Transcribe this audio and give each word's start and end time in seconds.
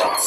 Welcome 0.00 0.22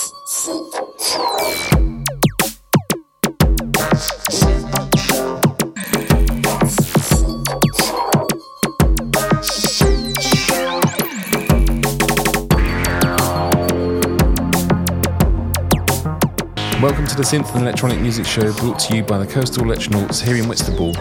to 17.07 17.15
the 17.15 17.23
Synth 17.23 17.55
and 17.55 17.63
Electronic 17.63 17.99
Music 17.99 18.27
Show 18.27 18.53
brought 18.53 18.77
to 18.77 18.95
you 18.95 19.01
by 19.01 19.17
the 19.17 19.25
Coastal 19.25 19.63
Electronauts 19.63 20.23
here 20.23 20.35
in 20.35 20.47
Whitstable. 20.47 20.93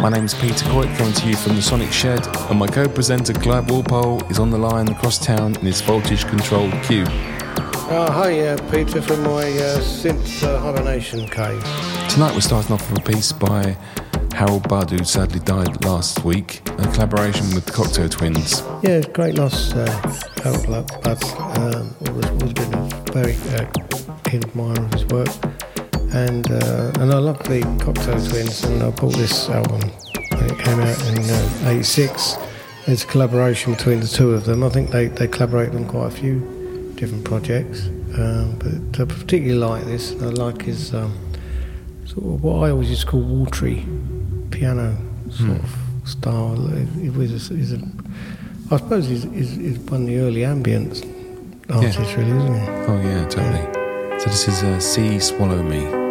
My 0.00 0.08
name 0.08 0.24
is 0.24 0.34
Peter 0.34 0.64
Coit, 0.66 0.88
coming 0.96 1.12
to 1.12 1.28
you 1.28 1.36
from 1.36 1.54
the 1.54 1.62
Sonic 1.62 1.92
Shed, 1.92 2.26
and 2.50 2.58
my 2.58 2.66
co-presenter 2.66 3.34
Clive 3.34 3.70
Walpole 3.70 4.20
is 4.24 4.40
on 4.40 4.50
the 4.50 4.58
line 4.58 4.88
across 4.88 5.24
town 5.24 5.54
in 5.54 5.66
his 5.66 5.80
voltage-controlled 5.82 6.72
cube. 6.82 7.08
Uh, 7.90 8.08
hi, 8.08 8.38
uh, 8.38 8.70
Peter 8.70 9.02
from 9.02 9.20
my 9.24 9.42
uh, 9.42 9.80
synth 9.80 10.44
uh, 10.44 10.60
hibernation 10.60 11.26
cave. 11.26 11.60
Tonight 12.08 12.32
we're 12.32 12.40
starting 12.40 12.72
off 12.72 12.88
with 12.88 13.00
a 13.00 13.12
piece 13.12 13.32
by 13.32 13.76
Harold 14.32 14.68
Budd, 14.68 14.90
who 14.90 15.04
sadly 15.04 15.40
died 15.40 15.84
last 15.84 16.24
week, 16.24 16.60
a 16.78 16.86
collaboration 16.92 17.52
with 17.52 17.66
the 17.66 17.72
Cocteau 17.72 18.08
Twins. 18.08 18.62
Yeah, 18.84 19.00
great 19.12 19.34
loss, 19.34 19.74
uh, 19.74 19.90
Harold 20.44 20.68
Budd. 20.68 21.24
Um, 21.58 21.96
always, 22.06 22.26
always 22.26 22.52
been 22.52 22.72
a 22.74 23.12
very 23.12 23.34
uh, 23.56 23.68
keen 24.22 24.44
admirer 24.44 24.84
of 24.84 24.92
his 24.92 25.06
work. 25.06 25.28
And 26.14 26.48
uh, 26.48 26.92
and 27.00 27.12
I 27.12 27.18
love 27.18 27.40
the 27.40 27.62
Cocteau 27.80 28.30
Twins, 28.30 28.62
and 28.62 28.84
I 28.84 28.90
bought 28.90 29.16
this 29.16 29.48
album 29.48 29.80
when 29.80 30.48
it 30.48 30.58
came 30.60 30.78
out 30.78 31.06
in 31.08 31.76
'86. 31.76 32.36
it's 32.86 33.02
a 33.02 33.06
collaboration 33.08 33.74
between 33.74 33.98
the 33.98 34.06
two 34.06 34.30
of 34.30 34.44
them. 34.44 34.62
I 34.62 34.68
think 34.68 34.90
they, 34.90 35.08
they 35.08 35.26
collaborate 35.26 35.70
on 35.70 35.88
quite 35.88 36.06
a 36.06 36.10
few 36.12 36.59
different 37.00 37.24
projects, 37.24 37.86
um, 38.18 38.56
but 38.58 39.00
I 39.00 39.06
particularly 39.06 39.58
like 39.58 39.84
this. 39.86 40.12
I 40.20 40.26
like 40.26 40.60
his 40.62 40.94
um, 40.94 41.18
sort 42.04 42.26
of 42.26 42.44
what 42.44 42.56
I 42.66 42.70
always 42.70 42.90
used 42.90 43.02
to 43.02 43.06
call 43.06 43.22
watery 43.22 43.86
piano 44.50 44.98
sort 45.30 45.50
mm. 45.50 45.62
of 45.62 46.08
style. 46.08 46.66
It, 47.02 47.14
was 47.14 47.50
is 47.50 47.72
a, 47.72 47.80
I 48.70 48.76
suppose 48.76 49.08
he's, 49.08 49.22
he's, 49.22 49.56
he's, 49.56 49.78
one 49.78 50.02
of 50.02 50.06
the 50.08 50.18
early 50.18 50.44
ambient 50.44 51.02
artists, 51.70 51.98
yeah. 51.98 52.16
really, 52.16 52.36
isn't 52.36 52.54
he? 52.54 52.68
Oh 52.68 53.00
yeah, 53.02 53.28
totally. 53.28 53.64
Yeah. 53.64 54.18
So 54.18 54.24
this 54.26 54.48
is 54.48 54.62
uh, 54.62 54.78
"Sea 54.78 55.18
Swallow 55.18 55.62
Me." 55.62 56.09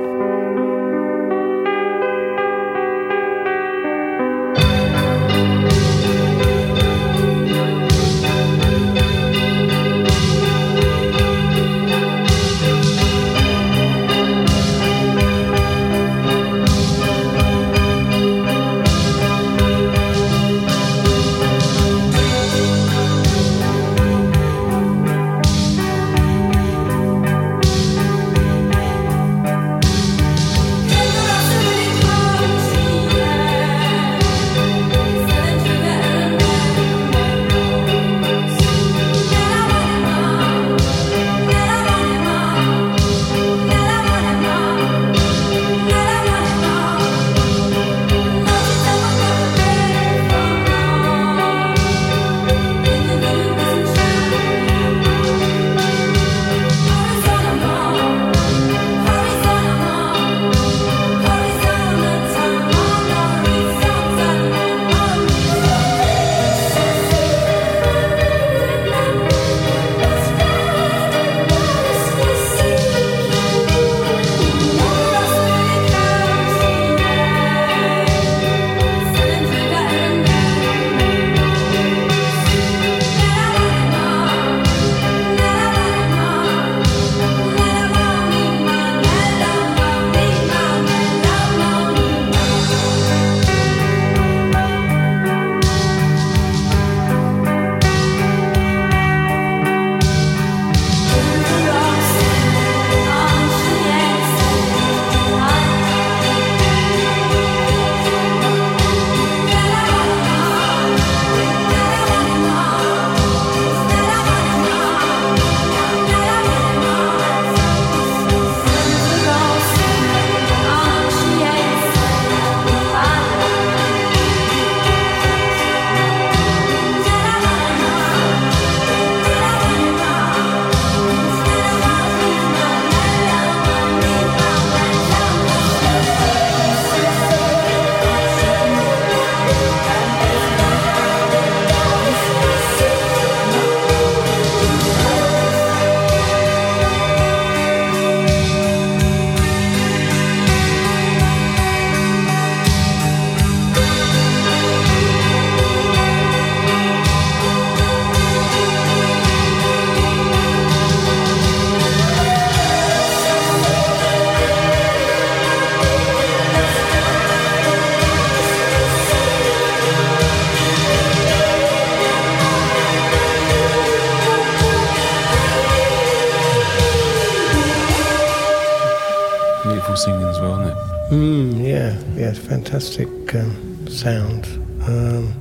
Fantastic 182.79 183.35
um, 183.35 183.87
sound. 183.87 184.45
Um, 184.83 185.33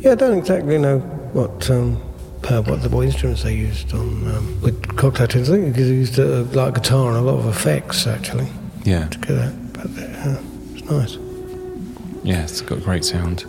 yeah, 0.00 0.12
I 0.12 0.14
don't 0.16 0.38
exactly 0.38 0.76
know 0.76 0.98
what 1.32 1.70
um, 1.70 1.96
uh, 2.50 2.62
what 2.62 2.82
the 2.82 2.88
what 2.88 3.06
instruments 3.06 3.44
they 3.44 3.54
used 3.54 3.94
on 3.94 4.26
um, 4.34 4.60
with 4.60 4.82
Twins. 4.96 5.50
I 5.50 5.56
think 5.56 5.76
they 5.76 5.82
used 5.82 6.18
a 6.18 6.40
uh, 6.40 6.44
like 6.52 6.74
guitar 6.74 7.08
and 7.08 7.16
a 7.16 7.20
lot 7.20 7.38
of 7.38 7.46
effects 7.46 8.06
actually. 8.06 8.48
Yeah. 8.82 9.06
To 9.06 9.18
get 9.18 9.28
that, 9.28 9.72
but 9.72 9.86
uh, 9.86 10.42
it's 10.74 10.90
nice. 10.90 11.16
Yeah, 12.24 12.42
it's 12.42 12.60
got 12.60 12.78
a 12.78 12.80
great 12.80 13.04
sound. 13.04 13.44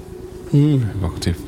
Mm. 0.51 0.95
Evocative. 0.95 1.41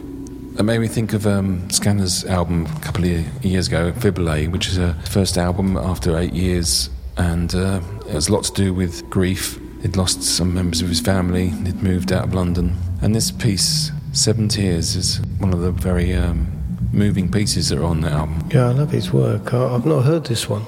It 0.59 0.63
made 0.63 0.79
me 0.79 0.87
think 0.87 1.13
of 1.13 1.27
um, 1.27 1.69
Scanner's 1.69 2.25
album 2.25 2.65
a 2.65 2.79
couple 2.79 3.03
of 3.05 3.45
years 3.45 3.67
ago, 3.67 3.91
Fibrillate, 3.91 4.51
which 4.51 4.67
is 4.67 4.79
a 4.79 4.95
first 5.07 5.37
album 5.37 5.77
after 5.77 6.17
eight 6.17 6.33
years, 6.33 6.89
and 7.17 7.53
uh, 7.53 7.79
it 8.07 8.13
has 8.13 8.29
a 8.29 8.33
lot 8.33 8.45
to 8.45 8.53
do 8.53 8.73
with 8.73 9.07
grief 9.11 9.59
He'd 9.81 9.95
lost 9.95 10.23
some 10.23 10.53
members 10.53 10.81
of 10.81 10.89
his 10.89 10.99
family, 10.99 11.49
he'd 11.49 11.83
moved 11.83 12.11
out 12.11 12.25
of 12.25 12.33
London. 12.33 12.75
And 13.01 13.15
this 13.15 13.31
piece, 13.31 13.91
Seven 14.11 14.47
Tears, 14.47 14.95
is 14.95 15.21
one 15.37 15.53
of 15.53 15.59
the 15.59 15.71
very 15.71 16.13
um, 16.13 16.47
moving 16.91 17.31
pieces 17.31 17.69
that 17.69 17.77
are 17.77 17.83
on 17.83 18.01
the 18.01 18.09
album. 18.09 18.49
Yeah, 18.51 18.69
I 18.69 18.71
love 18.71 18.91
his 18.91 19.13
work. 19.13 19.53
I, 19.53 19.71
have 19.71 19.85
not 19.85 20.03
heard 20.03 20.25
this 20.25 20.49
one. 20.49 20.65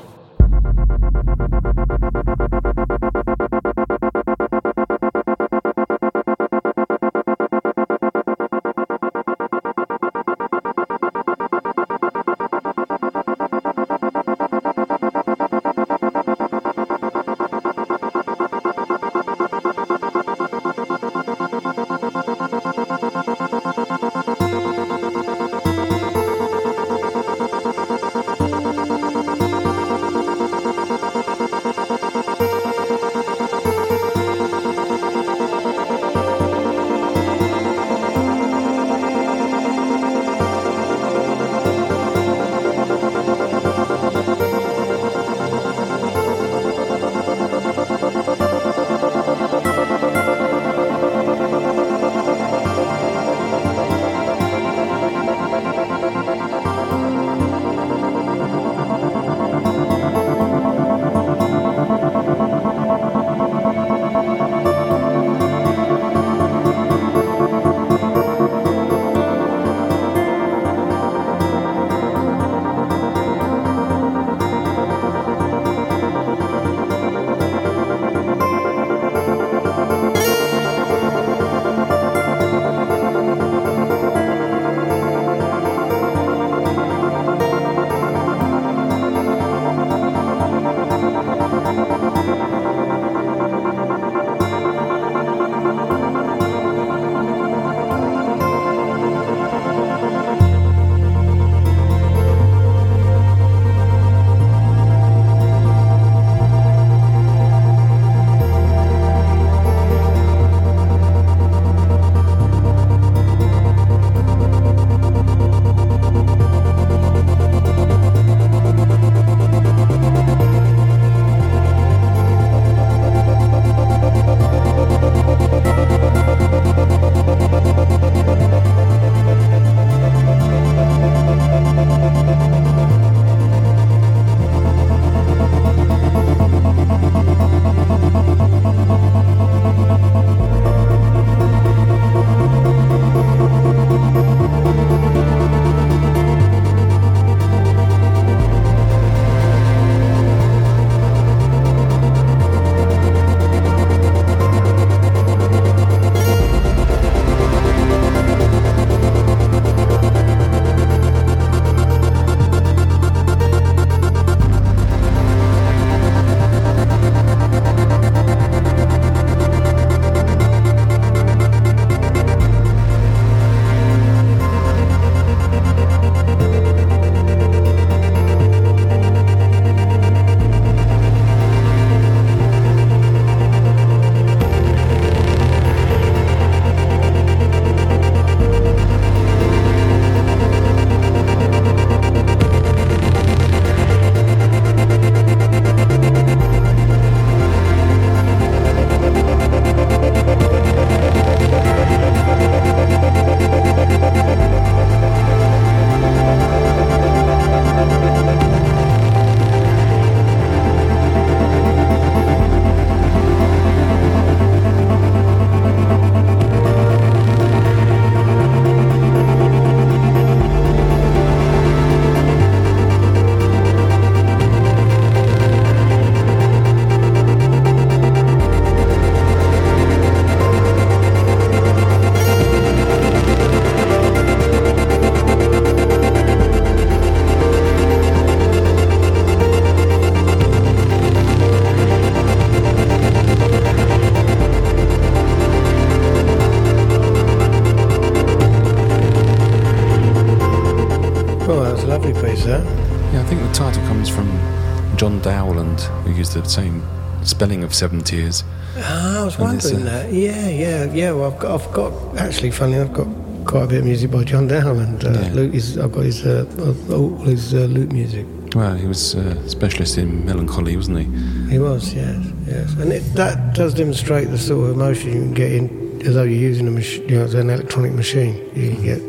The 256.43 256.49
same 256.49 256.83
spelling 257.23 257.63
of 257.63 257.73
Seven 257.73 258.01
Tears. 258.01 258.43
Ah, 258.77 259.21
I 259.21 259.25
was 259.25 259.37
wondering 259.37 259.81
uh, 259.81 259.85
that. 259.85 260.13
Yeah, 260.13 260.47
yeah, 260.49 260.93
yeah. 260.93 261.11
Well, 261.11 261.31
I've 261.33 261.39
got, 261.39 261.61
I've 261.61 261.73
got 261.73 262.17
actually, 262.17 262.51
funny, 262.51 262.77
I've 262.77 262.93
got 262.93 263.07
quite 263.45 263.63
a 263.63 263.67
bit 263.67 263.79
of 263.79 263.85
music 263.85 264.11
by 264.11 264.23
John 264.23 264.47
Dowland. 264.47 265.03
Uh, 265.03 265.19
Yeah. 265.19 265.33
Luke 265.33 265.53
is, 265.53 265.77
I've 265.77 265.91
got 265.91 266.05
his 266.05 266.25
uh, 266.25 266.45
all 266.91 267.15
his 267.23 267.53
uh, 267.53 267.57
lute 267.59 267.91
music. 267.91 268.25
Well, 268.55 268.75
he 268.75 268.87
was 268.87 269.13
a 269.15 269.47
specialist 269.49 269.97
in 269.97 270.25
melancholy, 270.25 270.75
wasn't 270.75 270.99
he? 270.99 271.51
He 271.51 271.59
was, 271.59 271.93
yes, 271.93 272.25
yes, 272.47 272.73
and 272.73 272.91
it, 272.91 273.01
that 273.13 273.53
does 273.53 273.75
demonstrate 273.75 274.29
the 274.31 274.39
sort 274.39 274.69
of 274.69 274.75
emotion 274.75 275.09
you 275.13 275.21
can 275.21 275.33
get 275.35 275.51
in, 275.51 276.01
as 276.03 276.15
though 276.15 276.23
you're 276.23 276.39
using 276.49 276.67
a 276.67 276.71
mach- 276.71 277.07
you 277.09 277.17
know, 277.19 277.25
an 277.25 277.49
electronic 277.51 277.91
machine. 277.93 278.35
You 278.55 278.71
can 278.71 278.83
get 278.83 279.01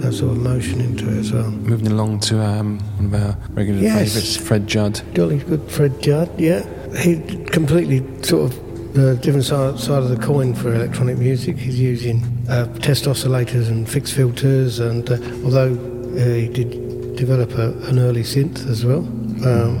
that 0.00 0.12
sort 0.12 0.32
of 0.32 0.38
emotion 0.38 0.80
into 0.80 1.08
it 1.08 1.18
as 1.18 1.32
well. 1.32 1.50
Moving 1.50 1.88
along 1.88 2.20
to 2.20 2.42
um, 2.42 2.78
one 2.98 3.06
of 3.06 3.14
our 3.14 3.36
regular 3.50 3.80
Yes. 3.80 4.12
favourites, 4.14 4.36
Fred 4.36 4.66
Judd. 4.66 5.00
Jolly 5.14 5.38
good 5.38 5.70
Fred 5.70 6.00
Judd, 6.02 6.30
yeah. 6.38 6.64
He 6.98 7.16
completely 7.46 8.02
sort 8.22 8.52
of 8.52 8.98
uh, 8.98 9.14
different 9.16 9.44
side, 9.44 9.78
side 9.78 10.02
of 10.02 10.08
the 10.08 10.16
coin 10.16 10.54
for 10.54 10.74
electronic 10.74 11.18
music. 11.18 11.56
He's 11.58 11.78
using 11.78 12.22
uh, 12.48 12.66
test 12.78 13.04
oscillators 13.04 13.68
and 13.68 13.88
fixed 13.88 14.14
filters, 14.14 14.78
and 14.78 15.08
uh, 15.10 15.18
although 15.44 15.74
uh, 15.74 16.24
he 16.34 16.48
did 16.48 17.16
develop 17.16 17.52
a, 17.58 17.72
an 17.88 17.98
early 17.98 18.22
synth 18.22 18.66
as 18.68 18.84
well, 18.84 19.00
um, 19.44 19.80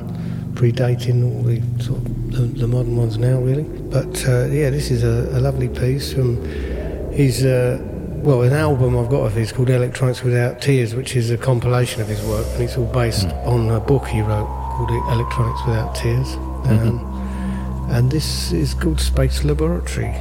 predating 0.54 1.24
all 1.24 1.42
the 1.42 1.60
sort 1.82 1.98
of 1.98 2.32
the, 2.32 2.40
the 2.60 2.66
modern 2.68 2.96
ones 2.96 3.16
now, 3.18 3.38
really. 3.38 3.62
But 3.64 4.26
uh, 4.28 4.46
yeah, 4.46 4.68
this 4.70 4.90
is 4.90 5.02
a, 5.04 5.38
a 5.38 5.40
lovely 5.40 5.68
piece 5.68 6.12
from 6.12 6.42
his. 7.12 7.44
Well, 8.26 8.42
an 8.42 8.54
album 8.54 8.98
I've 8.98 9.08
got 9.08 9.20
of 9.20 9.34
his 9.34 9.52
called 9.52 9.70
Electronics 9.70 10.24
Without 10.24 10.60
Tears, 10.60 10.96
which 10.96 11.14
is 11.14 11.30
a 11.30 11.38
compilation 11.38 12.02
of 12.02 12.08
his 12.08 12.20
work, 12.24 12.44
and 12.54 12.62
it's 12.64 12.76
all 12.76 12.84
based 12.86 13.28
on 13.44 13.70
a 13.70 13.78
book 13.78 14.08
he 14.08 14.20
wrote 14.20 14.48
called 14.48 14.90
Electronics 15.12 15.64
Without 15.64 15.94
Tears. 15.94 16.34
Um, 16.64 17.86
And 17.88 18.10
this 18.10 18.50
is 18.50 18.74
called 18.74 18.98
Space 18.98 19.44
Laboratory. 19.44 20.12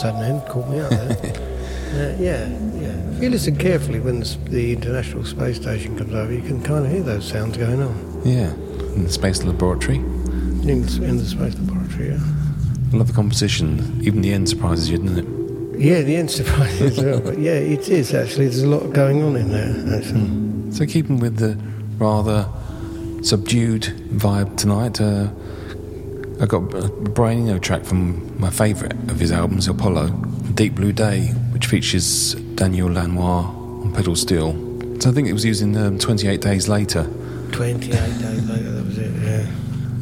Sudden 0.00 0.22
end? 0.22 0.42
Caught 0.48 0.68
me 0.68 0.80
out 0.80 0.90
there. 0.90 1.10
uh, 1.10 2.16
yeah, 2.20 2.48
yeah. 2.80 3.16
If 3.16 3.22
you 3.22 3.30
listen 3.30 3.56
carefully 3.56 4.00
when 4.00 4.20
the, 4.20 4.38
the 4.48 4.72
International 4.72 5.24
Space 5.24 5.56
Station 5.56 5.96
comes 5.98 6.14
over, 6.14 6.32
you 6.32 6.42
can 6.42 6.62
kind 6.62 6.84
of 6.86 6.90
hear 6.90 7.02
those 7.02 7.26
sounds 7.28 7.56
going 7.56 7.82
on 7.82 8.22
Yeah, 8.24 8.52
in 8.94 9.04
the 9.04 9.10
Space 9.10 9.42
Laboratory. 9.44 9.96
in, 9.96 10.64
the- 10.86 11.04
in 11.04 11.16
the 11.18 11.24
space 11.24 11.54
laboratory. 11.58 12.08
Yeah, 12.10 12.20
I 12.92 12.96
love 12.96 13.08
the 13.08 13.12
composition. 13.14 14.00
Even 14.02 14.20
the 14.22 14.32
end 14.32 14.48
surprises 14.48 14.88
you, 14.90 14.98
doesn't 14.98 15.18
it? 15.18 15.80
yeah 15.80 16.02
the 16.02 16.14
end 16.16 16.30
surprise 16.40 16.80
as 16.82 16.98
well. 17.02 17.20
But 17.20 17.38
yeah, 17.38 17.52
it 17.54 17.88
is 17.88 18.12
actually. 18.14 18.46
There's 18.48 18.62
a 18.62 18.68
lot 18.68 18.92
going 18.92 19.22
on 19.22 19.36
in 19.36 19.50
there. 19.50 19.96
Actually. 19.98 20.72
So, 20.72 20.84
keeping 20.86 21.18
with 21.20 21.36
the 21.38 21.58
rather 21.98 22.46
subdued 23.22 23.82
vibe 24.12 24.56
tonight, 24.56 25.00
uh, 25.00 25.28
I 26.42 26.46
got 26.46 26.72
a 26.74 26.88
Brian 26.88 27.48
Eno 27.48 27.58
track 27.58 27.84
from 27.84 28.38
my 28.40 28.50
favourite 28.50 28.94
of 29.20 29.28
his 29.28 29.32
albums, 29.32 29.68
Apollo, 29.68 30.08
Deep 30.54 30.74
Blue 30.76 30.92
Day, 30.94 31.26
which 31.52 31.66
features 31.66 32.34
Daniel 32.54 32.88
Lanois 32.88 33.44
on 33.82 33.92
pedal 33.92 34.16
steel. 34.16 34.52
So 34.98 35.10
I 35.10 35.12
think 35.12 35.28
it 35.28 35.34
was 35.34 35.44
used 35.44 35.60
in 35.62 35.76
um, 35.76 35.98
28 35.98 36.40
Days 36.40 36.68
Later. 36.68 37.04
28 37.52 37.90
days 37.90 38.48
later, 38.48 38.70
that 38.72 38.86
was 38.86 38.96
it. 38.96 39.10
Yeah. 39.22 39.46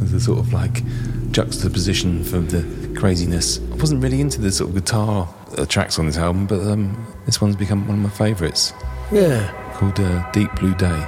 as 0.05 0.13
a 0.13 0.21
sort 0.21 0.39
of 0.39 0.53
like 0.53 0.85
juxtaposition 1.33 2.23
for 2.23 2.39
the 2.39 2.63
craziness. 2.97 3.59
I 3.73 3.75
wasn't 3.75 4.05
really 4.05 4.21
into 4.21 4.41
the 4.41 4.53
sort 4.53 4.71
of 4.71 4.77
guitar 4.77 5.29
uh, 5.57 5.67
tracks 5.67 5.99
on 5.99 6.07
this 6.07 6.17
album, 6.17 6.47
but 6.47 6.61
um, 6.61 7.05
this 7.27 7.41
one's 7.41 7.57
become 7.57 7.89
one 7.89 7.97
of 7.99 8.03
my 8.05 8.11
favourites, 8.11 8.73
Yeah. 9.11 9.51
called 9.75 9.99
uh, 9.99 10.31
Deep 10.31 10.55
Blue 10.61 10.77
Day. 10.77 11.05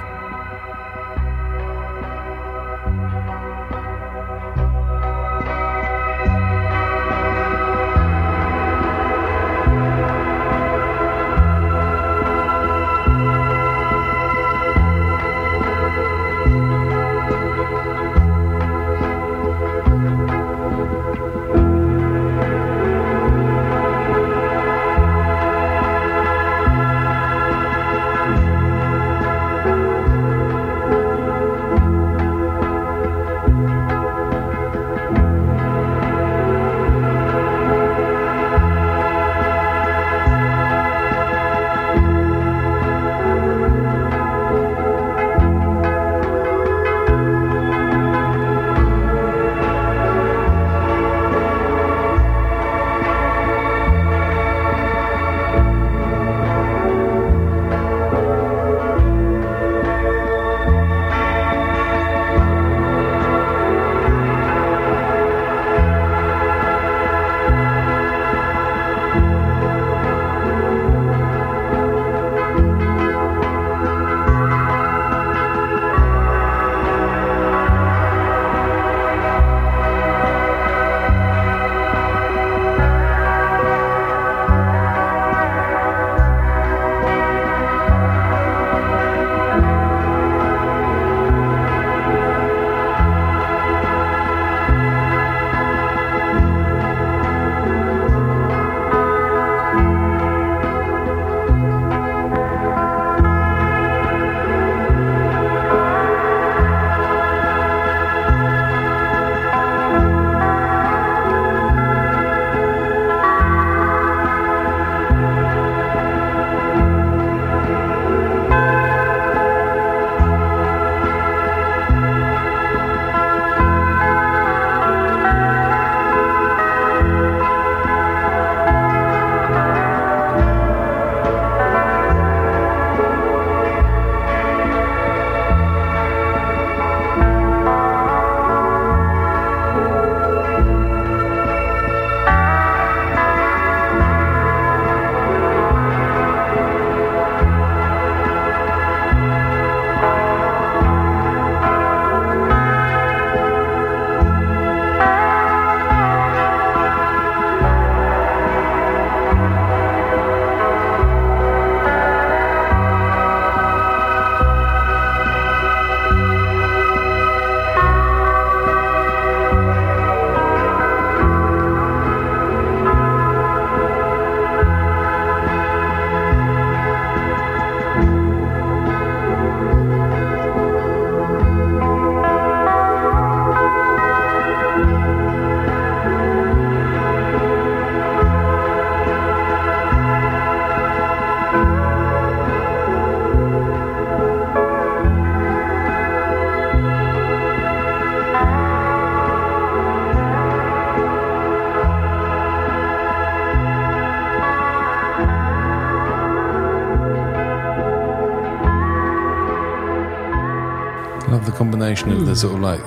Combination 211.39 212.11
of 212.11 212.25
the 212.25 212.35
sort 212.35 212.55
of 212.55 212.61
like 212.61 212.81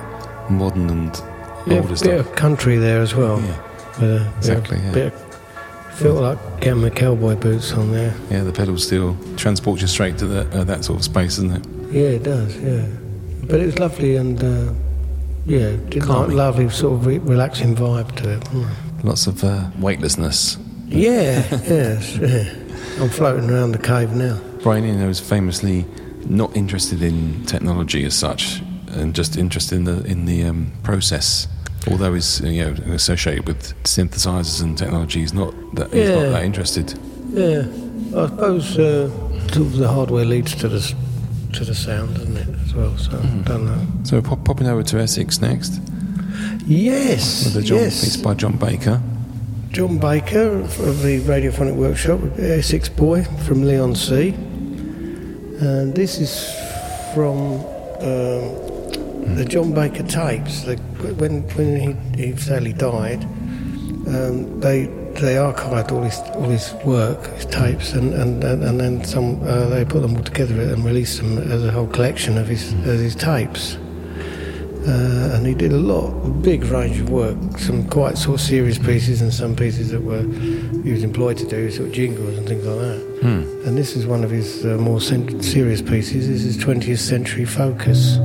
modern 0.49 0.89
and 0.89 1.21
Yeah, 1.67 1.77
older 1.77 1.87
bit 1.89 1.97
stuff. 1.97 2.19
of 2.27 2.35
country 2.35 2.77
there 2.77 3.01
as 3.01 3.15
well. 3.15 3.41
Yeah, 3.41 4.05
a, 4.05 4.37
Exactly, 4.37 4.77
Bit, 4.77 4.83
yeah. 4.83 4.87
of, 4.89 4.93
bit 4.93 5.13
of, 5.13 5.95
felt 5.97 6.21
like 6.21 6.61
getting 6.61 6.81
my 6.81 6.89
cowboy 6.89 7.35
boots 7.35 7.71
on 7.73 7.91
there. 7.91 8.13
yeah. 8.29 8.43
The 8.43 8.51
pedal 8.51 8.77
steel 8.77 9.17
transports 9.37 9.81
you 9.81 9.87
straight 9.87 10.17
to 10.19 10.27
that 10.27 10.53
uh, 10.53 10.63
that 10.65 10.83
sort 10.85 10.99
of 10.99 11.03
space, 11.05 11.37
doesn't 11.37 11.51
it? 11.51 11.65
Yeah, 11.91 12.09
it 12.17 12.23
does. 12.23 12.55
Yeah, 12.57 12.85
but 13.47 13.59
it 13.59 13.65
was 13.65 13.79
lovely 13.79 14.15
and 14.17 14.43
uh, 14.43 14.73
yeah, 15.45 15.75
like 16.05 16.29
lovely 16.29 16.69
sort 16.69 16.93
of 16.93 17.05
re- 17.05 17.19
relaxing 17.19 17.75
vibe 17.75 18.15
to 18.17 18.33
it. 18.33 18.41
Mm. 18.41 18.67
Lots 19.03 19.27
of 19.27 19.43
uh, 19.43 19.69
weightlessness. 19.79 20.57
Yeah, 20.87 21.43
yes, 21.51 22.15
yeah. 22.17 22.53
I'm 23.01 23.09
floating 23.09 23.49
around 23.49 23.71
the 23.73 23.77
cave 23.79 24.11
now. 24.11 24.39
Brian 24.63 24.83
Eno 24.85 25.07
was 25.07 25.19
famously 25.19 25.85
not 26.29 26.55
interested 26.55 27.01
in 27.01 27.45
technology 27.45 28.03
as 28.05 28.15
such, 28.15 28.61
and 28.89 29.13
just 29.15 29.37
interested 29.37 29.75
in 29.75 29.83
the 29.85 30.03
in 30.05 30.25
the 30.25 30.43
um, 30.43 30.71
process. 30.83 31.47
Although 31.91 32.13
he's 32.15 32.41
you 32.41 32.63
know 32.65 32.93
associated 32.93 33.47
with 33.47 33.73
synthesizers 33.83 34.61
and 34.61 34.77
technology, 34.77 35.19
he's 35.19 35.33
not 35.33 35.53
that 35.75 35.93
he's 35.93 36.09
Yeah. 36.09 36.15
not 36.23 36.31
that 36.31 36.43
interested. 36.45 36.93
Yeah, 37.31 37.65
I 38.15 38.27
suppose 38.27 38.77
uh, 38.79 39.09
the 39.77 39.87
hardware 39.87 40.25
leads 40.25 40.55
to 40.55 40.67
the 40.67 40.93
to 41.53 41.63
the 41.63 41.75
sound, 41.75 42.15
doesn't 42.15 42.37
it, 42.37 42.47
as 42.65 42.73
well? 42.73 42.97
So 42.97 43.11
Mm-hmm. 43.11 43.41
Don't 43.43 43.65
know. 43.65 43.87
So 44.03 44.21
pop, 44.21 44.43
popping 44.43 44.67
over 44.67 44.83
to 44.83 44.99
Essex 44.99 45.39
next 45.41 45.79
Yes, 46.65 47.53
with 47.55 47.65
John 47.65 47.77
yes. 47.79 48.03
piece 48.03 48.17
by 48.17 48.33
John 48.33 48.57
Baker. 48.57 49.01
John 49.71 49.97
Baker 49.99 50.59
of 50.61 51.01
the 51.03 51.19
Radiophonic 51.21 51.75
Workshop, 51.75 52.19
Essex 52.39 52.89
boy 52.89 53.23
from 53.45 53.63
Leigh-on-Sea. 53.63 54.33
And 55.61 55.95
this 55.95 56.19
is 56.19 56.53
from 57.13 57.37
um, 58.01 59.35
the 59.35 59.45
John 59.47 59.73
Baker 59.73 60.03
tapes. 60.03 60.63
The, 60.63 60.75
when 61.17 61.43
when 61.55 61.75
he, 61.77 62.21
he 62.21 62.35
sadly 62.35 62.73
died, 62.73 63.23
um, 63.23 64.59
they 64.59 64.87
they 65.15 65.35
archived 65.35 65.93
all 65.93 66.01
his 66.03 66.19
all 66.35 66.49
his 66.49 66.73
work, 66.83 67.25
his 67.35 67.45
tapes, 67.45 67.93
and 67.93 68.13
and, 68.13 68.43
and, 68.43 68.63
and 68.63 68.79
then 68.79 69.03
some 69.05 69.41
uh, 69.43 69.69
they 69.69 69.85
put 69.85 70.01
them 70.01 70.17
all 70.17 70.23
together 70.23 70.59
and 70.59 70.83
released 70.83 71.21
them 71.21 71.37
as 71.37 71.63
a 71.63 71.71
whole 71.71 71.87
collection 71.87 72.37
of 72.37 72.47
his 72.47 72.73
of 72.73 72.99
his 72.99 73.15
tapes. 73.15 73.77
Uh, 74.87 75.31
and 75.33 75.47
he 75.47 75.55
did 75.55 75.71
a 75.71 75.77
lot, 75.77 76.11
a 76.23 76.29
big 76.29 76.63
range 76.65 76.99
of 76.99 77.09
work, 77.09 77.35
some 77.57 77.87
quite 77.89 78.19
sort 78.19 78.39
of 78.39 78.45
serious 78.45 78.77
pieces 78.77 79.19
and 79.19 79.33
some 79.33 79.55
pieces 79.55 79.89
that 79.89 79.99
were 79.99 80.21
he 80.85 80.91
was 80.91 81.03
employed 81.03 81.35
to 81.37 81.47
do, 81.47 81.71
sort 81.71 81.87
of 81.89 81.93
jingles 81.95 82.37
and 82.37 82.47
things 82.47 82.63
like 82.63 82.77
that. 82.77 82.99
Hmm. 83.21 83.67
And 83.67 83.75
this 83.75 83.95
is 83.95 84.05
one 84.05 84.23
of 84.23 84.29
his 84.29 84.63
uh, 84.63 84.77
more 84.77 85.01
cent- 85.01 85.43
serious 85.43 85.81
pieces. 85.81 86.27
This 86.29 86.43
is 86.43 86.57
20th 86.63 86.99
Century 86.99 87.43
Focus. 87.43 88.17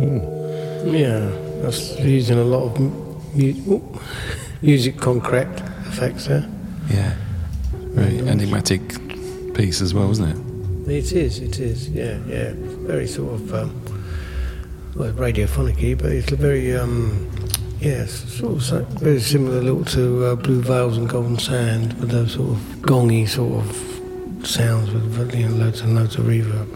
Yeah, 0.00 1.30
that's 1.60 1.98
using 2.00 2.38
a 2.38 2.44
lot 2.44 2.64
of 2.64 2.80
mu- 2.80 3.80
music 4.62 4.96
concrete 4.98 5.48
effects 5.86 6.26
there. 6.26 6.48
Yeah, 6.90 7.14
very 7.72 8.18
enigmatic 8.20 8.80
piece 9.54 9.80
as 9.80 9.92
well, 9.94 10.10
isn't 10.10 10.28
it? 10.28 10.90
It 10.90 11.12
is, 11.12 11.40
it 11.40 11.58
is, 11.58 11.88
yeah, 11.88 12.18
yeah. 12.26 12.52
Very 12.86 13.06
sort 13.06 13.34
of, 13.34 13.54
um, 13.54 13.82
well, 14.94 15.12
radiophonic 15.12 15.98
but 15.98 16.12
it's 16.12 16.32
a 16.32 16.36
very, 16.36 16.74
um, 16.76 17.28
yeah, 17.80 18.06
sort 18.06 18.72
of 18.72 18.88
very 19.00 19.20
similar 19.20 19.60
little 19.60 19.84
to 19.86 20.24
uh, 20.26 20.34
Blue 20.36 20.62
Veils 20.62 20.96
and 20.96 21.08
Golden 21.08 21.38
Sand 21.38 21.92
with 22.00 22.10
those 22.10 22.34
sort 22.34 22.50
of 22.50 22.56
gongy 22.82 23.28
sort 23.28 23.66
of 23.66 24.46
sounds 24.46 24.90
with 24.92 25.34
you 25.34 25.48
know, 25.48 25.56
loads 25.56 25.80
and 25.80 25.94
loads 25.96 26.14
of 26.16 26.24
reverb. 26.26 26.67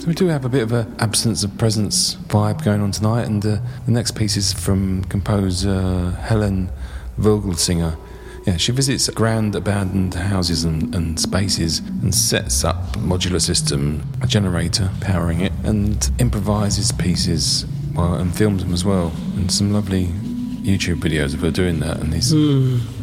So 0.00 0.06
we 0.06 0.14
do 0.14 0.28
have 0.28 0.46
a 0.46 0.48
bit 0.48 0.62
of 0.62 0.72
a 0.72 0.90
absence 0.98 1.44
of 1.44 1.58
presence 1.58 2.14
vibe 2.14 2.64
going 2.64 2.80
on 2.80 2.90
tonight, 2.90 3.26
and 3.26 3.44
uh, 3.44 3.58
the 3.84 3.92
next 3.92 4.12
piece 4.12 4.34
is 4.34 4.50
from 4.50 5.04
composer 5.04 6.12
Helen 6.22 6.70
Vogelsinger. 7.18 7.98
Yeah, 8.46 8.56
she 8.56 8.72
visits 8.72 9.10
grand 9.10 9.54
abandoned 9.54 10.14
houses 10.14 10.64
and, 10.64 10.94
and 10.94 11.20
spaces 11.20 11.80
and 11.80 12.14
sets 12.14 12.64
up 12.64 12.96
a 12.96 13.00
modular 13.00 13.42
system, 13.42 14.02
a 14.22 14.26
generator 14.26 14.90
powering 15.02 15.42
it, 15.42 15.52
and 15.64 16.10
improvises 16.18 16.92
pieces 16.92 17.66
well, 17.94 18.14
and 18.14 18.34
films 18.34 18.64
them 18.64 18.72
as 18.72 18.86
well. 18.86 19.12
And 19.36 19.52
some 19.52 19.70
lovely 19.70 20.06
YouTube 20.06 21.00
videos 21.00 21.34
of 21.34 21.40
her 21.40 21.50
doing 21.50 21.80
that. 21.80 21.98
And 21.98 22.10
these, 22.10 22.32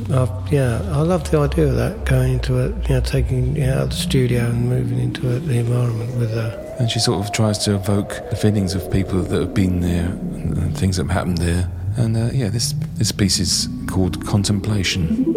Uh, 0.09 0.27
yeah, 0.51 0.81
I 0.93 1.01
love 1.01 1.29
the 1.29 1.39
idea 1.39 1.67
of 1.67 1.75
that, 1.75 2.05
going 2.05 2.33
into 2.33 2.57
it, 2.59 2.89
you 2.89 2.95
know, 2.95 3.01
taking 3.01 3.61
out 3.63 3.77
of 3.83 3.89
the 3.89 3.95
studio 3.95 4.45
and 4.45 4.69
moving 4.69 4.99
into 4.99 5.29
it, 5.35 5.39
the 5.41 5.57
environment 5.57 6.15
with 6.17 6.31
her. 6.31 6.75
and 6.79 6.89
she 6.89 6.99
sort 6.99 7.25
of 7.25 7.31
tries 7.33 7.57
to 7.59 7.75
evoke 7.75 8.21
the 8.29 8.35
feelings 8.35 8.73
of 8.75 8.89
people 8.91 9.21
that 9.21 9.39
have 9.41 9.53
been 9.53 9.81
there 9.81 10.05
and, 10.05 10.57
and 10.57 10.77
things 10.77 10.97
that 10.97 11.03
have 11.03 11.11
happened 11.11 11.39
there. 11.39 11.69
And 11.97 12.15
uh, 12.15 12.29
yeah, 12.31 12.49
this 12.49 12.73
this 12.95 13.11
piece 13.11 13.39
is 13.39 13.67
called 13.87 14.23
Contemplation. 14.25 15.33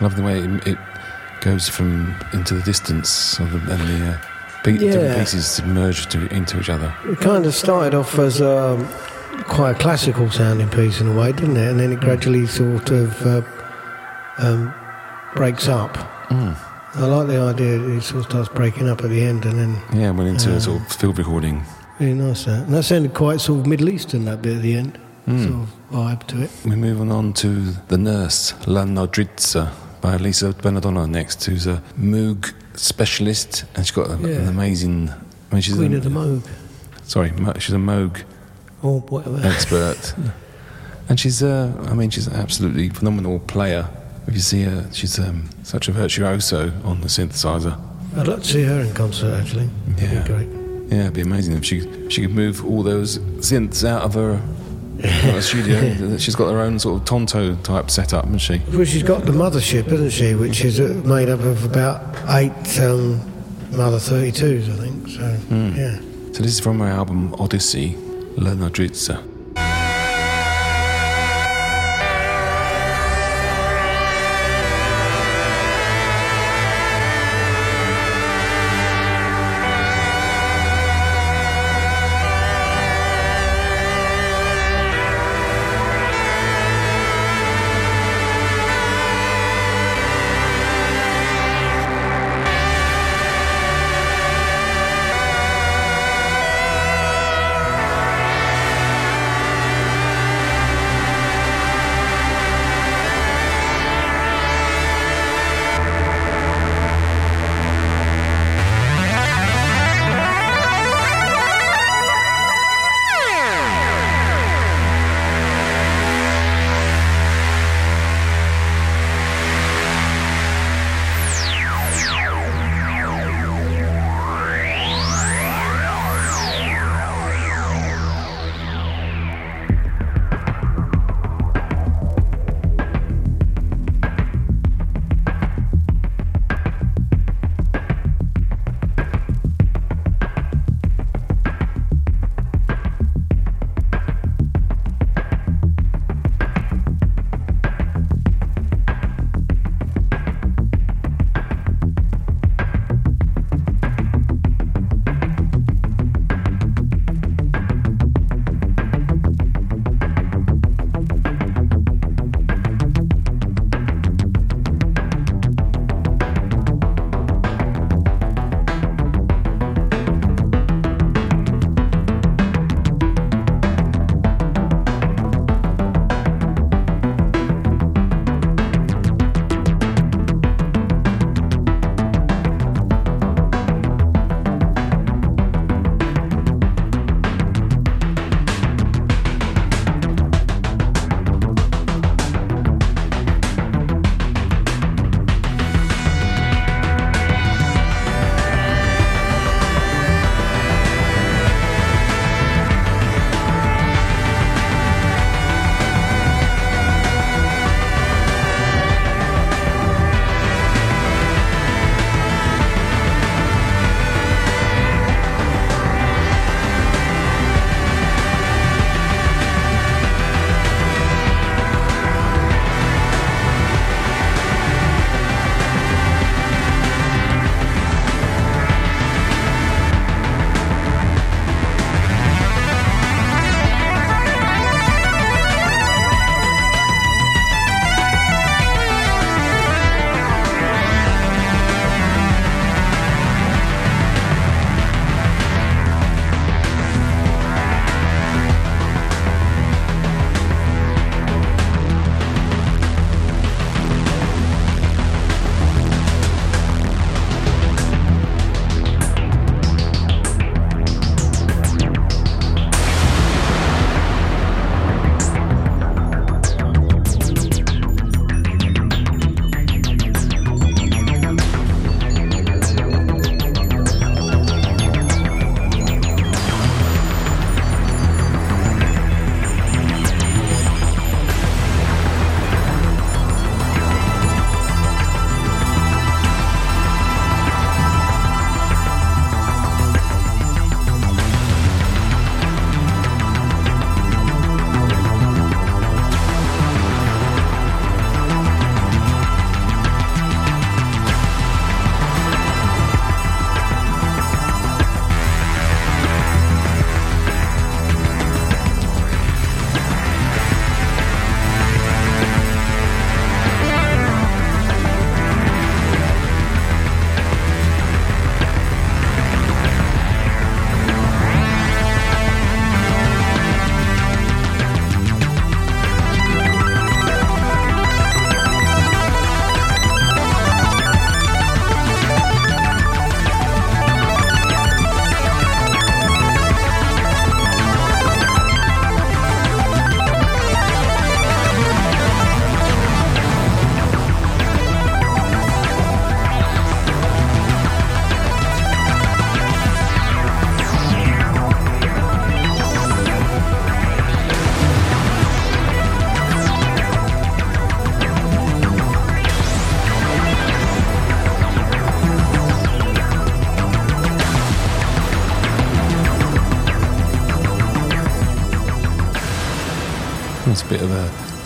I 0.00 0.04
love 0.04 0.16
the 0.16 0.22
way 0.22 0.38
it, 0.40 0.66
it 0.66 0.78
goes 1.40 1.68
from 1.68 2.14
into 2.32 2.54
the 2.54 2.62
distance 2.62 3.38
of 3.38 3.52
the, 3.52 3.58
and 3.72 3.80
the 3.82 4.06
uh, 4.12 4.18
pe- 4.64 4.72
Yeah. 4.72 4.92
different 4.92 5.18
pieces 5.18 5.62
merge 5.64 6.06
to, 6.08 6.26
into 6.34 6.58
each 6.60 6.70
other. 6.70 6.92
It 7.06 7.18
kind 7.20 7.44
of 7.46 7.54
started 7.54 7.94
off 7.94 8.18
as 8.18 8.40
um, 8.40 8.86
quite 9.44 9.72
a 9.72 9.78
classical 9.78 10.30
sounding 10.30 10.68
piece 10.70 11.00
in 11.00 11.08
a 11.08 11.12
way, 11.14 11.32
didn't 11.32 11.56
it? 11.56 11.68
And 11.70 11.78
then 11.80 11.92
it 11.92 12.00
gradually 12.00 12.46
sort 12.46 12.90
of 12.90 13.26
uh, 13.26 13.42
um, 14.38 14.72
breaks 15.34 15.68
up. 15.68 15.94
Mm. 16.28 16.56
I 16.94 17.04
like 17.06 17.28
the 17.28 17.38
idea 17.40 17.78
that 17.78 17.90
it 17.96 18.02
sort 18.02 18.24
of 18.24 18.30
starts 18.30 18.48
breaking 18.48 18.88
up 18.88 19.02
at 19.04 19.10
the 19.10 19.22
end 19.22 19.44
and 19.44 19.58
then 19.58 19.76
Yeah, 19.92 20.10
went 20.10 20.28
into 20.28 20.52
Uh, 20.52 20.56
a 20.56 20.60
sort 20.60 20.80
of 20.80 20.92
field 20.92 21.18
recording. 21.18 21.62
really 21.98 22.14
nice 22.14 22.44
that. 22.46 22.64
And 22.64 22.74
that 22.74 22.84
sounded 22.84 23.14
quite 23.14 23.40
sort 23.40 23.60
of 23.60 23.66
Middle 23.66 23.88
Eastern, 23.90 24.24
that 24.24 24.40
bit 24.42 24.56
at 24.56 24.62
the 24.62 24.74
end. 24.76 24.98
Mm. 25.28 25.42
Sort 25.42 25.54
of 25.54 25.68
vibe 25.92 26.26
to 26.28 26.42
it. 26.42 26.50
We're 26.64 26.76
moving 26.76 27.12
on 27.12 27.32
to 27.34 27.70
The 27.88 27.98
Nurse, 27.98 28.54
La 28.66 28.84
Nodrizza, 28.84 29.70
by 30.00 30.16
Lisa 30.16 30.52
Bella 30.52 30.80
Donna 30.80 31.06
next, 31.06 31.44
who's 31.44 31.66
a 31.66 31.82
Moog 31.98 32.52
specialist, 32.74 33.64
and 33.74 33.86
she's 33.86 33.94
got 33.94 34.10
a, 34.10 34.16
Yeah. 34.28 34.36
an 34.38 34.48
amazing. 34.48 35.10
I 35.50 35.54
mean, 35.54 35.62
she's 35.62 35.74
Queen 35.76 35.94
a, 35.94 35.96
of 35.98 36.04
the 36.04 36.10
Moog. 36.10 36.46
Sorry, 37.04 37.32
she's 37.58 37.74
a 37.74 37.78
Moog 37.78 38.22
Or 38.82 39.00
whatever. 39.00 39.40
expert, 39.46 40.14
and 41.08 41.18
she's. 41.18 41.42
Uh, 41.42 41.72
I 41.90 41.94
mean, 41.94 42.10
she's 42.10 42.26
an 42.26 42.34
absolutely 42.36 42.88
phenomenal 42.88 43.40
player. 43.40 43.88
If 44.26 44.34
you 44.34 44.40
see 44.40 44.62
her, 44.62 44.86
she's 44.92 45.18
um, 45.18 45.48
such 45.64 45.88
a 45.88 45.92
virtuoso 45.92 46.72
on 46.84 47.00
the 47.00 47.08
synthesizer. 47.08 47.78
I'd 48.16 48.28
like 48.28 48.42
to 48.42 48.48
see 48.48 48.62
her 48.64 48.80
in 48.80 48.92
concert 48.94 49.34
actually. 49.40 49.68
That'd 49.96 50.12
Yeah. 50.12 50.22
be 50.22 50.28
great. 50.28 50.48
Yeah, 50.90 51.00
it'd 51.02 51.12
be 51.14 51.20
amazing 51.22 51.56
if 51.56 51.64
she 51.64 51.80
she 52.08 52.22
could 52.22 52.32
move 52.34 52.64
all 52.64 52.82
those 52.82 53.18
synths 53.38 53.84
out 53.84 54.02
of 54.02 54.14
her, 54.14 54.40
her 55.02 55.40
studio. 55.40 56.16
She's 56.18 56.34
got 56.36 56.50
her 56.50 56.60
own 56.60 56.78
sort 56.78 57.00
of 57.00 57.06
Tonto 57.06 57.54
type 57.62 57.90
setup, 57.90 58.24
hasn't 58.24 58.40
she? 58.40 58.60
Well, 58.74 58.84
she's 58.84 59.02
got 59.02 59.24
the 59.24 59.32
mothership, 59.32 59.84
hasn't 59.86 60.12
she? 60.12 60.34
Which 60.34 60.64
is 60.64 60.80
uh, 60.80 61.00
made 61.04 61.28
up 61.28 61.40
of 61.40 61.64
about 61.64 62.02
eight 62.30 62.80
um, 62.80 63.20
Mother 63.72 63.98
32s, 63.98 64.68
I 64.68 64.76
think. 64.84 65.08
So, 65.08 65.20
Hmm. 65.48 65.76
yeah. 65.76 65.96
So 66.32 66.42
this 66.42 66.52
is 66.52 66.60
from 66.60 66.78
her 66.80 66.86
album 66.86 67.34
Odyssey, 67.38 67.96
La 68.36 68.52
Nodrizza. 68.52 69.22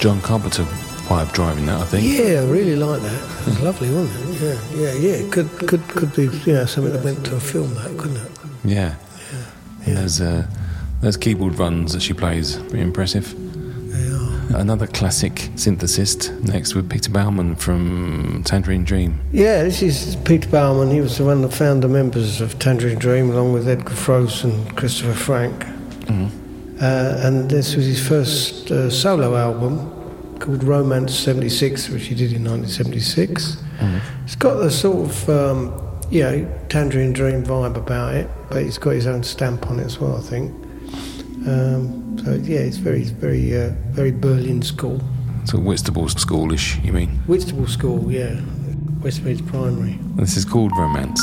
John 0.05 0.21
Carpenter 0.21 0.65
vibe 1.09 1.33
driving 1.33 1.65
that, 1.65 1.81
I 1.81 1.85
think. 1.85 2.05
Yeah, 2.07 2.41
I 2.41 2.45
really 2.45 2.77
like 2.77 3.01
that. 3.01 3.23
It 3.41 3.47
was 3.47 3.61
lovely, 3.63 3.91
wasn't 3.91 4.37
it? 4.43 4.61
Yeah, 4.77 4.93
yeah, 4.93 5.17
yeah. 5.23 5.31
Could 5.31 5.51
could 5.67 5.89
could 5.89 6.15
be 6.15 6.27
know 6.53 6.67
something 6.67 6.93
that 6.93 7.03
went 7.03 7.25
to 7.25 7.37
a 7.37 7.41
film, 7.41 7.75
that 7.77 7.97
couldn't 7.97 8.19
it? 8.19 8.31
Yeah. 8.67 8.97
And 9.87 9.97
There's 9.97 10.21
uh, 10.21 10.47
those 11.01 11.17
keyboard 11.17 11.59
runs 11.59 11.95
that 11.95 12.03
she 12.03 12.13
plays, 12.13 12.59
pretty 12.59 12.83
impressive. 12.83 13.35
They 13.91 14.55
are. 14.55 14.61
Another 14.61 14.87
classic 14.87 15.37
synthesist 15.57 16.39
next 16.47 16.75
with 16.75 16.91
Peter 16.91 17.11
Baumann 17.11 17.57
from 17.57 18.43
Tangerine 18.45 18.85
Dream. 18.85 19.19
Yeah, 19.33 19.63
this 19.63 19.81
is 19.81 20.17
Peter 20.17 20.51
Baumann. 20.51 20.91
He 20.91 21.01
was 21.01 21.17
the 21.17 21.25
one 21.25 21.41
that 21.41 21.55
found 21.55 21.83
the 21.83 21.89
members 21.89 22.43
of 22.43 22.59
Tangerine 22.59 22.99
Dream, 22.99 23.31
along 23.31 23.55
with 23.55 23.67
Edgar 23.67 23.95
Froese 23.95 24.45
and 24.45 24.77
Christopher 24.77 25.15
Franke. 25.15 25.65
Mhm. 26.09 26.31
Uh, 26.79 27.27
and 27.27 27.49
this 27.49 27.75
was 27.75 27.87
his 27.87 28.07
first 28.07 28.71
uh, 28.71 28.91
solo 28.91 29.35
album 29.37 29.94
called 30.45 30.63
Romance 30.63 31.15
76, 31.15 31.89
which 31.89 32.05
he 32.05 32.15
did 32.15 32.33
in 32.33 32.45
1976. 32.45 33.57
It's 34.25 34.37
got 34.37 34.55
the 34.55 34.71
sort 34.71 35.09
of, 35.09 35.29
um, 35.31 36.01
you 36.11 36.23
know, 36.23 36.59
Tangerine 36.69 37.15
Dream 37.15 37.43
vibe 37.43 37.77
about 37.77 38.15
it, 38.15 38.29
but 38.51 38.63
he's 38.63 38.77
got 38.77 38.91
his 38.91 39.07
own 39.07 39.23
stamp 39.23 39.71
on 39.71 39.81
it 39.81 39.87
as 39.87 39.99
well, 39.99 40.17
I 40.17 40.21
think. 40.21 40.53
Um, 41.49 42.19
so, 42.23 42.35
yeah, 42.35 42.61
it's 42.61 42.77
very, 42.77 43.05
very, 43.05 43.57
uh, 43.57 43.71
very 43.93 44.13
Berlin 44.13 44.61
school. 44.61 45.01
So 45.47 45.59
Whitstable 45.59 46.07
schoolish, 46.09 46.85
you 46.85 46.93
mean? 46.93 47.09
Whitstable 47.27 47.67
School, 47.67 48.11
yeah. 48.13 48.41
Westmeads 49.01 49.47
Primary. 49.47 49.99
This 50.17 50.37
is 50.37 50.45
called 50.45 50.73
Romance. 50.79 51.21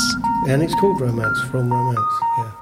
And 0.48 0.62
it's 0.62 0.74
called 0.76 1.00
Romance, 1.00 1.40
from 1.50 1.72
Romance, 1.72 1.98
yeah. 2.38 2.61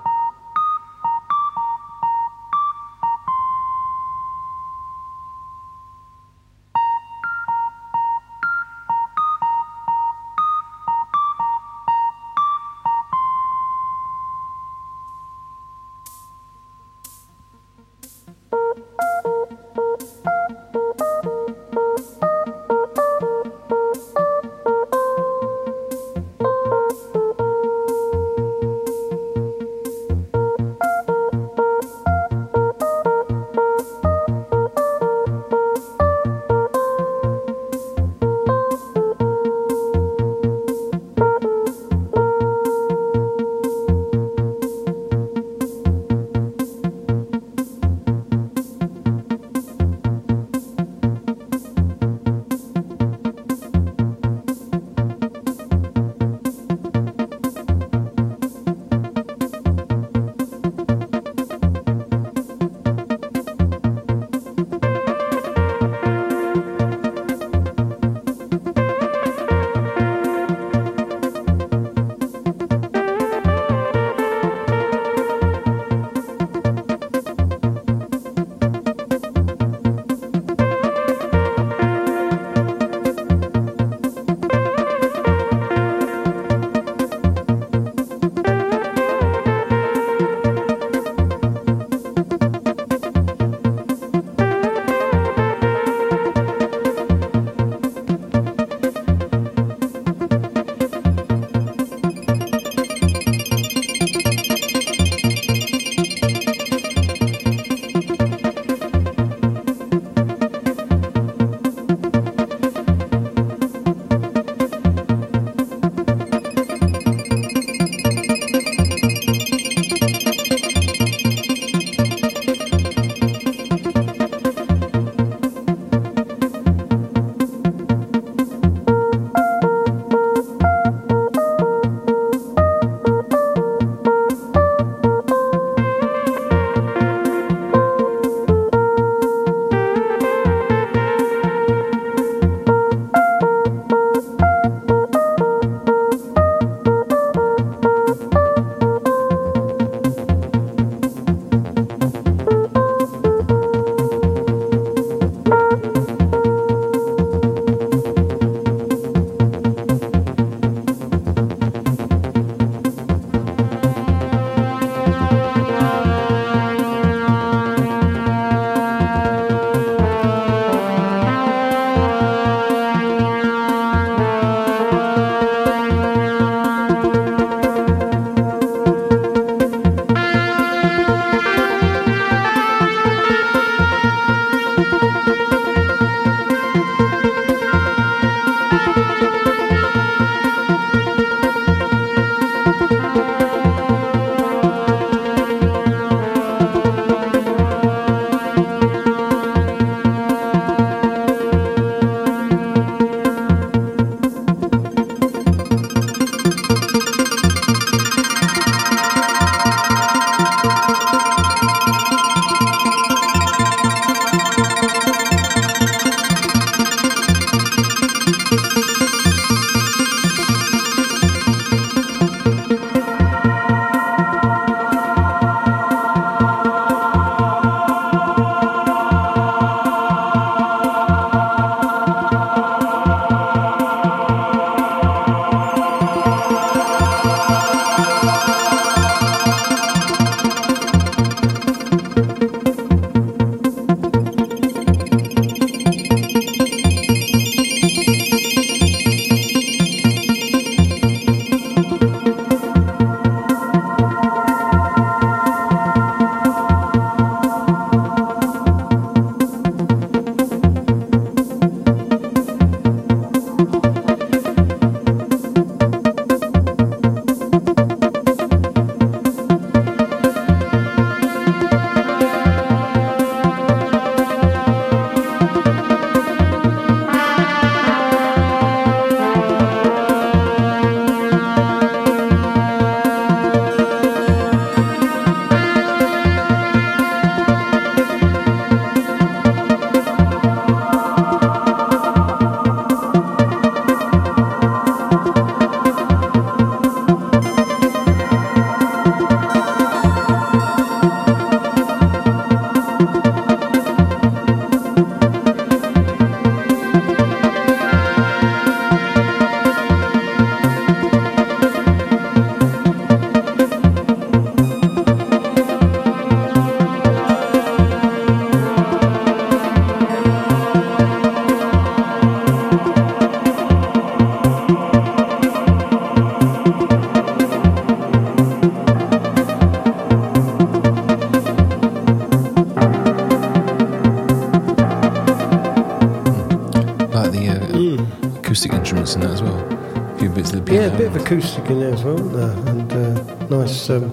Acoustic 338.61 338.79
instruments 338.79 339.15
in 339.15 339.23
that 339.23 339.31
as 339.31 339.43
well. 339.43 339.57
A 339.57 340.19
few 340.19 340.29
bits 340.29 340.53
of 340.53 340.67
the 340.67 340.75
Yeah, 340.75 340.81
a 340.95 340.99
bit 340.99 341.07
of 341.07 341.17
acoustic 341.17 341.65
in 341.71 341.81
there 341.81 341.95
as 341.95 342.05
well, 342.05 342.17
there? 342.17 342.51
and 342.69 342.93
uh, 342.93 343.47
nice 343.49 343.89
um, 343.89 344.05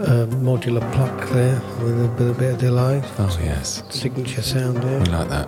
uh, 0.00 0.24
modular 0.40 0.80
pluck 0.94 1.28
there 1.28 1.60
with 1.82 2.02
a, 2.02 2.08
with 2.16 2.30
a 2.30 2.34
bit 2.38 2.54
of 2.54 2.58
delay. 2.58 3.02
Oh 3.18 3.38
yes, 3.44 3.82
Signature 3.90 4.40
sound 4.40 4.78
there. 4.78 4.98
we 4.98 5.04
like 5.08 5.28
that. 5.28 5.46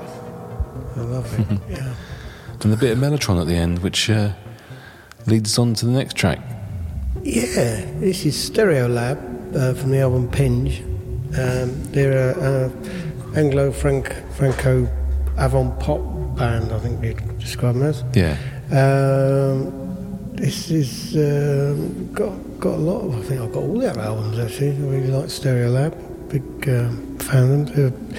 I 0.94 1.00
love 1.00 1.40
it. 1.40 1.58
yeah. 1.70 1.94
And 2.60 2.74
a 2.74 2.76
bit 2.76 2.92
of 2.92 2.98
mellotron 2.98 3.40
at 3.40 3.46
the 3.46 3.54
end, 3.56 3.78
which 3.78 4.10
uh, 4.10 4.32
leads 5.26 5.58
on 5.58 5.72
to 5.72 5.86
the 5.86 5.92
next 5.92 6.14
track. 6.18 6.38
Yeah, 7.22 7.80
this 7.98 8.26
is 8.26 8.50
Stereolab 8.50 9.56
uh, 9.56 9.72
from 9.72 9.90
the 9.90 10.00
album 10.00 10.30
Pinge. 10.30 10.82
Um, 11.38 11.82
they're 11.92 12.34
a, 12.34 12.66
a 12.66 13.38
Anglo 13.38 13.72
Franco 13.72 14.86
avant 15.38 15.78
pop 15.80 16.00
band, 16.36 16.72
I 16.72 16.78
think 16.78 17.02
you'd 17.04 17.38
describe 17.38 17.74
them 17.74 17.82
as. 17.84 18.04
Yeah, 18.14 18.36
Um, 18.70 19.72
this 20.34 20.70
is 20.70 21.14
um, 21.16 22.12
got 22.12 22.32
got 22.60 22.74
a 22.74 22.82
lot 22.90 23.00
of. 23.02 23.18
I 23.18 23.22
think 23.22 23.40
I've 23.40 23.52
got 23.52 23.62
all 23.62 23.78
their 23.78 23.98
albums 23.98 24.38
actually. 24.38 24.70
I 24.70 24.80
really 24.80 25.08
like 25.08 25.26
Stereolab. 25.26 25.94
Big 26.28 26.68
um, 26.68 27.18
fan 27.18 27.60
of 27.62 27.74
them. 27.76 28.14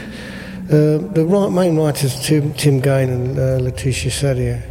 Uh, 0.70 0.98
the 1.14 1.26
right, 1.26 1.52
main 1.52 1.76
writers 1.78 2.26
Tim 2.26 2.54
Tim 2.54 2.80
Gane 2.80 3.10
and 3.10 3.38
uh, 3.38 3.58
Laetitia 3.64 4.12
Sadier 4.12 4.64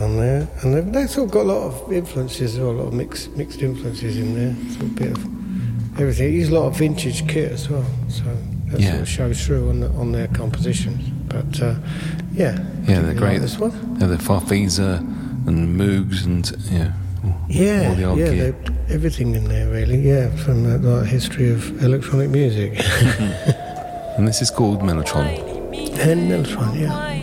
on 0.00 0.16
there, 0.16 0.48
and 0.62 0.74
they've, 0.74 0.92
they've 0.92 1.10
sort 1.10 1.26
of 1.28 1.32
got 1.32 1.42
a 1.42 1.48
lot 1.52 1.62
of 1.66 1.92
influences, 1.92 2.58
or 2.58 2.72
a 2.74 2.76
lot 2.76 2.88
of 2.88 2.94
mixed 2.94 3.30
mixed 3.36 3.60
influences 3.62 4.16
in 4.18 4.34
there. 4.34 4.54
Sort 4.72 4.82
of 4.84 4.94
bit 4.96 5.10
of 5.12 6.00
everything. 6.00 6.30
They 6.30 6.36
use 6.36 6.50
a 6.50 6.54
lot 6.54 6.66
of 6.66 6.76
vintage 6.76 7.26
kit 7.28 7.52
as 7.52 7.68
well, 7.68 7.84
so 8.08 8.24
that 8.70 8.80
Yeah. 8.80 8.90
sort 8.90 9.00
of 9.02 9.08
shows 9.08 9.46
through 9.46 9.68
on 9.70 9.80
the, 9.80 9.88
on 9.90 10.12
their 10.12 10.28
compositions. 10.28 11.02
But 11.32 11.62
uh, 11.62 11.74
yeah, 12.32 12.58
yeah, 12.86 13.00
they're 13.00 13.14
great. 13.14 13.32
Like 13.32 13.40
this 13.42 13.58
one. 13.58 13.72
Yeah, 14.00 14.06
the 14.08 14.16
Farfisa 14.16 14.98
and 15.46 15.78
Moogs 15.80 16.24
and 16.26 16.50
yeah, 16.70 16.92
all, 17.24 17.34
Yeah, 17.48 17.88
all 17.88 17.94
the 17.94 18.04
old 18.04 18.18
yeah, 18.18 18.30
they- 18.30 18.54
everything 18.94 19.34
in 19.34 19.44
there 19.44 19.68
really. 19.70 19.98
Yeah, 19.98 20.28
from 20.36 20.64
the 20.64 20.78
like, 20.78 21.06
history 21.08 21.50
of 21.50 21.82
electronic 21.82 22.30
music 22.30 22.74
And 24.16 24.28
this 24.28 24.42
is 24.42 24.50
called 24.50 24.80
Mellotron. 24.80 25.26
and 25.98 26.30
Mellotron. 26.30 26.78
Yeah. 26.78 27.21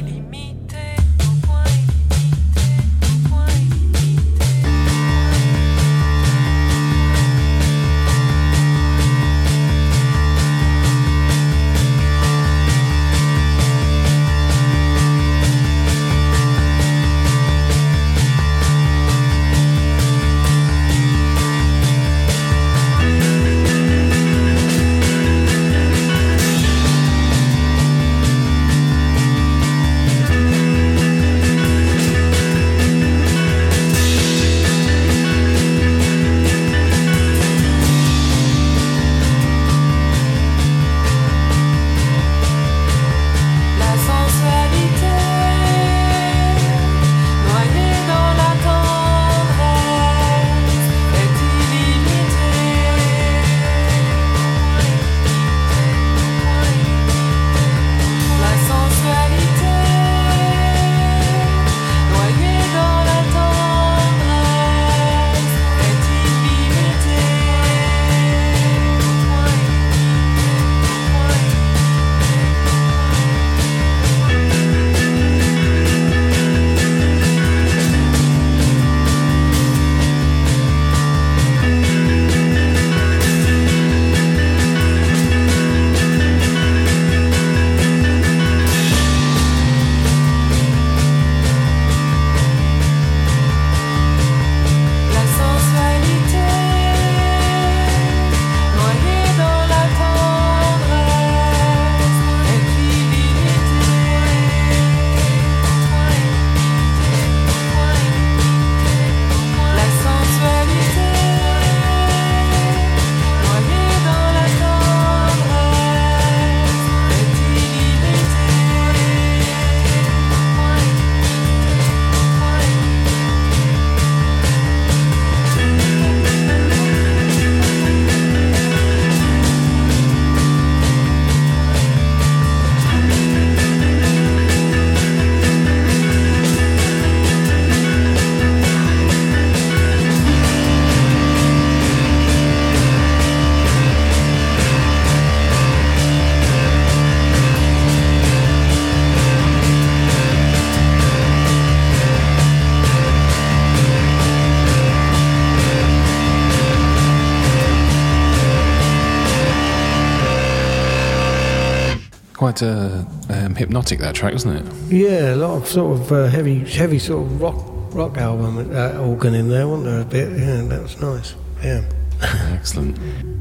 Quite 162.60 162.70
uh, 162.70 163.03
um, 163.30 163.55
hypnotic 163.55 163.99
that 163.99 164.16
track, 164.16 164.34
wasn't 164.34 164.68
it? 164.68 164.93
Yeah, 164.93 165.34
a 165.34 165.38
lot 165.38 165.57
of 165.57 165.68
sort 165.68 165.99
of 165.99 166.12
uh, 166.12 166.28
heavy, 166.28 166.60
heavy 166.60 166.99
sort 166.99 167.26
of 167.26 167.41
rock 167.41 167.55
rock 167.93 168.18
album 168.18 168.76
uh, 168.76 168.97
organ 168.99 169.34
in 169.34 169.49
there, 169.49 169.68
wasn't 169.68 169.86
there? 169.86 170.01
A 170.01 170.05
bit. 170.05 170.38
Yeah, 170.38 170.62
that 170.64 170.82
was 170.82 171.01
nice. 171.01 171.36
Yeah. 171.64 171.84
Excellent. 172.53 172.97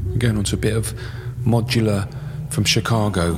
We're 0.07 0.17
going 0.17 0.37
on 0.37 0.43
to 0.45 0.55
a 0.55 0.59
bit 0.59 0.75
of 0.75 0.93
modular 1.43 2.11
from 2.49 2.63
Chicago, 2.63 3.35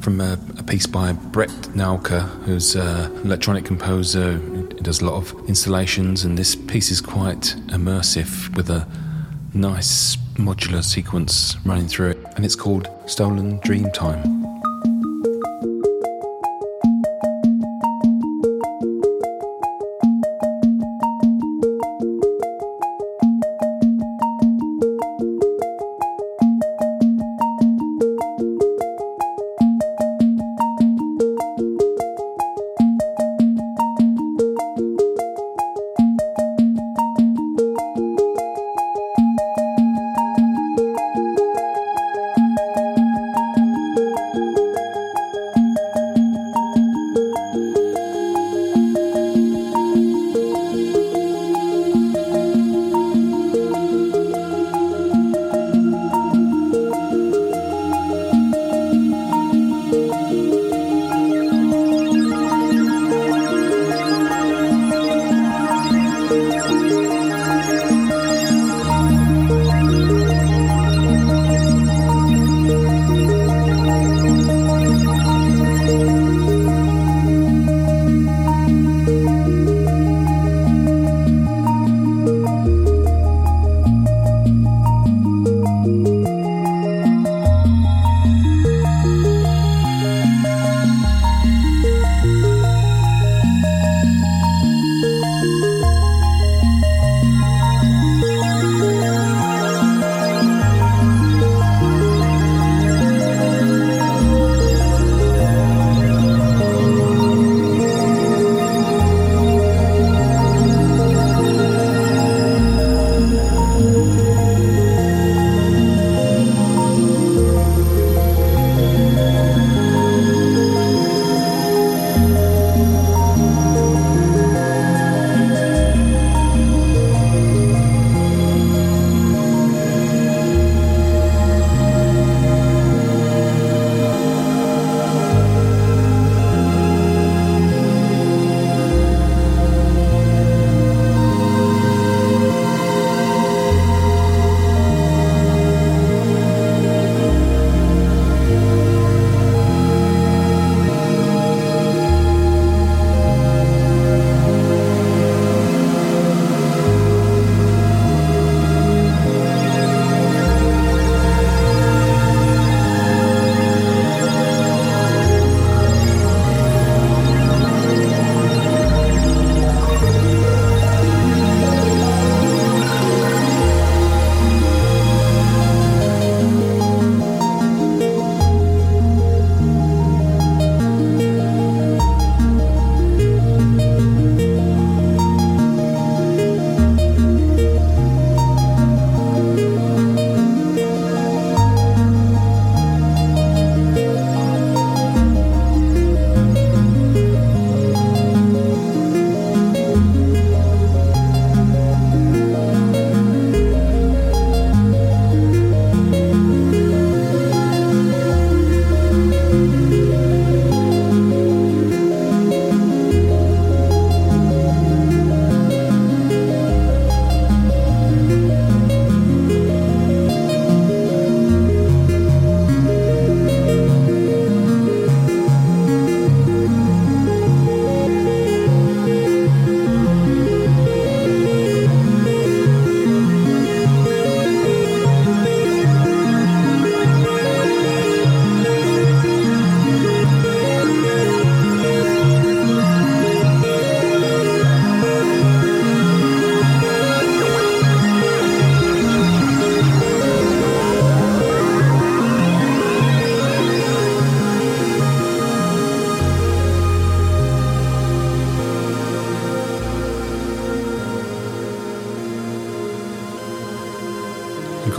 from 0.00 0.20
a, 0.20 0.38
a 0.58 0.62
piece 0.62 0.86
by 0.86 1.12
Brett 1.12 1.50
Naucke, 1.74 2.20
who's 2.44 2.74
an 2.74 3.14
electronic 3.24 3.64
composer. 3.64 4.38
He 4.38 4.82
does 4.82 5.00
a 5.00 5.06
lot 5.06 5.16
of 5.16 5.48
installations, 5.48 6.24
and 6.24 6.38
this 6.38 6.54
piece 6.54 6.90
is 6.90 7.00
quite 7.00 7.54
immersive 7.68 8.54
with 8.56 8.70
a 8.70 8.86
nice 9.52 10.16
modular 10.36 10.82
sequence 10.82 11.56
running 11.64 11.88
through 11.88 12.10
it, 12.10 12.18
and 12.36 12.44
it's 12.44 12.56
called 12.56 12.88
Stolen 13.06 13.58
Dream 13.58 13.90
Time. 13.92 14.37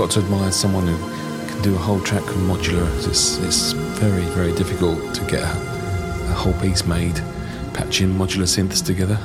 To 0.10 0.20
admire 0.22 0.52
someone 0.52 0.88
who 0.88 0.98
can 1.48 1.62
do 1.62 1.76
a 1.76 1.78
whole 1.78 2.00
track 2.00 2.24
from 2.24 2.48
modular. 2.48 2.88
It's, 3.08 3.38
it's 3.38 3.74
very, 3.74 4.24
very 4.34 4.52
difficult 4.54 5.14
to 5.14 5.22
get 5.26 5.44
a, 5.44 5.52
a 6.32 6.34
whole 6.34 6.54
piece 6.54 6.84
made, 6.86 7.16
patching 7.74 8.10
modular 8.10 8.48
synths 8.48 8.84
together. 8.84 9.20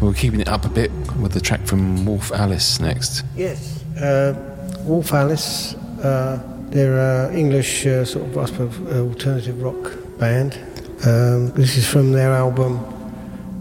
We're 0.00 0.12
keeping 0.12 0.40
it 0.40 0.48
up 0.48 0.64
a 0.64 0.68
bit 0.68 0.90
with 1.20 1.32
the 1.32 1.40
track 1.40 1.64
from 1.66 2.04
Wolf 2.04 2.32
Alice 2.32 2.80
next. 2.80 3.24
Yes. 3.36 3.84
Uh, 3.96 4.34
Wolf 4.84 5.12
Alice, 5.12 5.74
uh, 6.02 6.42
they're 6.70 7.28
an 7.28 7.36
English 7.36 7.86
uh, 7.86 8.04
sort 8.04 8.26
of, 8.26 8.38
I 8.38 8.44
suppose, 8.46 8.92
uh, 8.92 9.02
alternative 9.02 9.62
rock 9.62 10.18
band. 10.18 10.58
Um, 11.06 11.52
this 11.52 11.76
is 11.76 11.86
from 11.86 12.10
their 12.10 12.32
album 12.32 12.80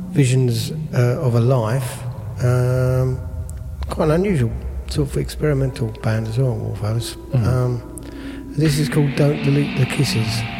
Visions 0.10 0.72
uh, 0.94 1.22
of 1.22 1.36
a 1.36 1.40
Life. 1.40 2.02
Um, 2.44 3.20
quite 3.90 4.10
unusual 4.10 4.52
sort 4.96 5.10
of 5.10 5.18
experimental 5.18 5.90
band 6.02 6.26
as 6.26 6.38
well, 6.38 6.56
Wolf 6.56 6.82
Alice. 6.82 7.18
Um, 7.34 7.82
this 8.48 8.80
is 8.80 8.88
called 8.88 9.14
Don't 9.16 9.44
Delete 9.44 9.78
the 9.78 9.86
Kisses. 9.86 10.55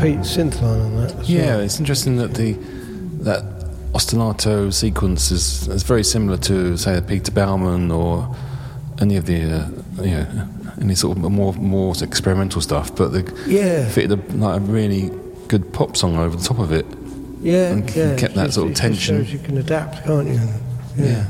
Pete 0.00 0.18
synth 0.20 0.60
line 0.62 0.80
on 0.80 0.96
that. 0.96 1.28
Yeah, 1.28 1.46
well. 1.56 1.60
it's 1.60 1.78
interesting 1.78 2.16
that 2.16 2.34
the 2.34 2.52
that 3.22 3.42
ostinato 3.92 4.72
sequence 4.72 5.30
is, 5.30 5.68
is 5.68 5.82
very 5.82 6.02
similar 6.04 6.38
to, 6.38 6.76
say, 6.76 7.00
Peter 7.06 7.30
Baumann 7.32 7.90
or 7.90 8.34
any 9.00 9.16
of 9.16 9.26
the, 9.26 9.42
uh, 9.42 9.68
you 10.02 10.10
know, 10.12 10.48
any 10.80 10.94
sort 10.94 11.18
of 11.18 11.30
more 11.30 11.52
more 11.54 11.94
experimental 12.00 12.60
stuff. 12.60 12.94
But 12.94 13.08
they 13.08 13.24
Yeah. 13.46 13.88
fitted 13.88 14.12
a, 14.12 14.36
like 14.36 14.56
a 14.56 14.60
really 14.60 15.10
good 15.48 15.72
pop 15.72 15.96
song 15.96 16.16
over 16.16 16.36
the 16.36 16.42
top 16.44 16.58
of 16.58 16.72
it. 16.72 16.86
Yeah, 17.42 17.72
and 17.72 17.96
yeah. 17.96 18.16
kept 18.16 18.34
that 18.34 18.52
sort 18.52 18.70
of 18.70 18.76
tension. 18.76 19.24
You 19.26 19.38
can 19.38 19.56
adapt, 19.58 20.04
can't 20.04 20.28
you? 20.28 20.40
Yeah, 20.96 21.26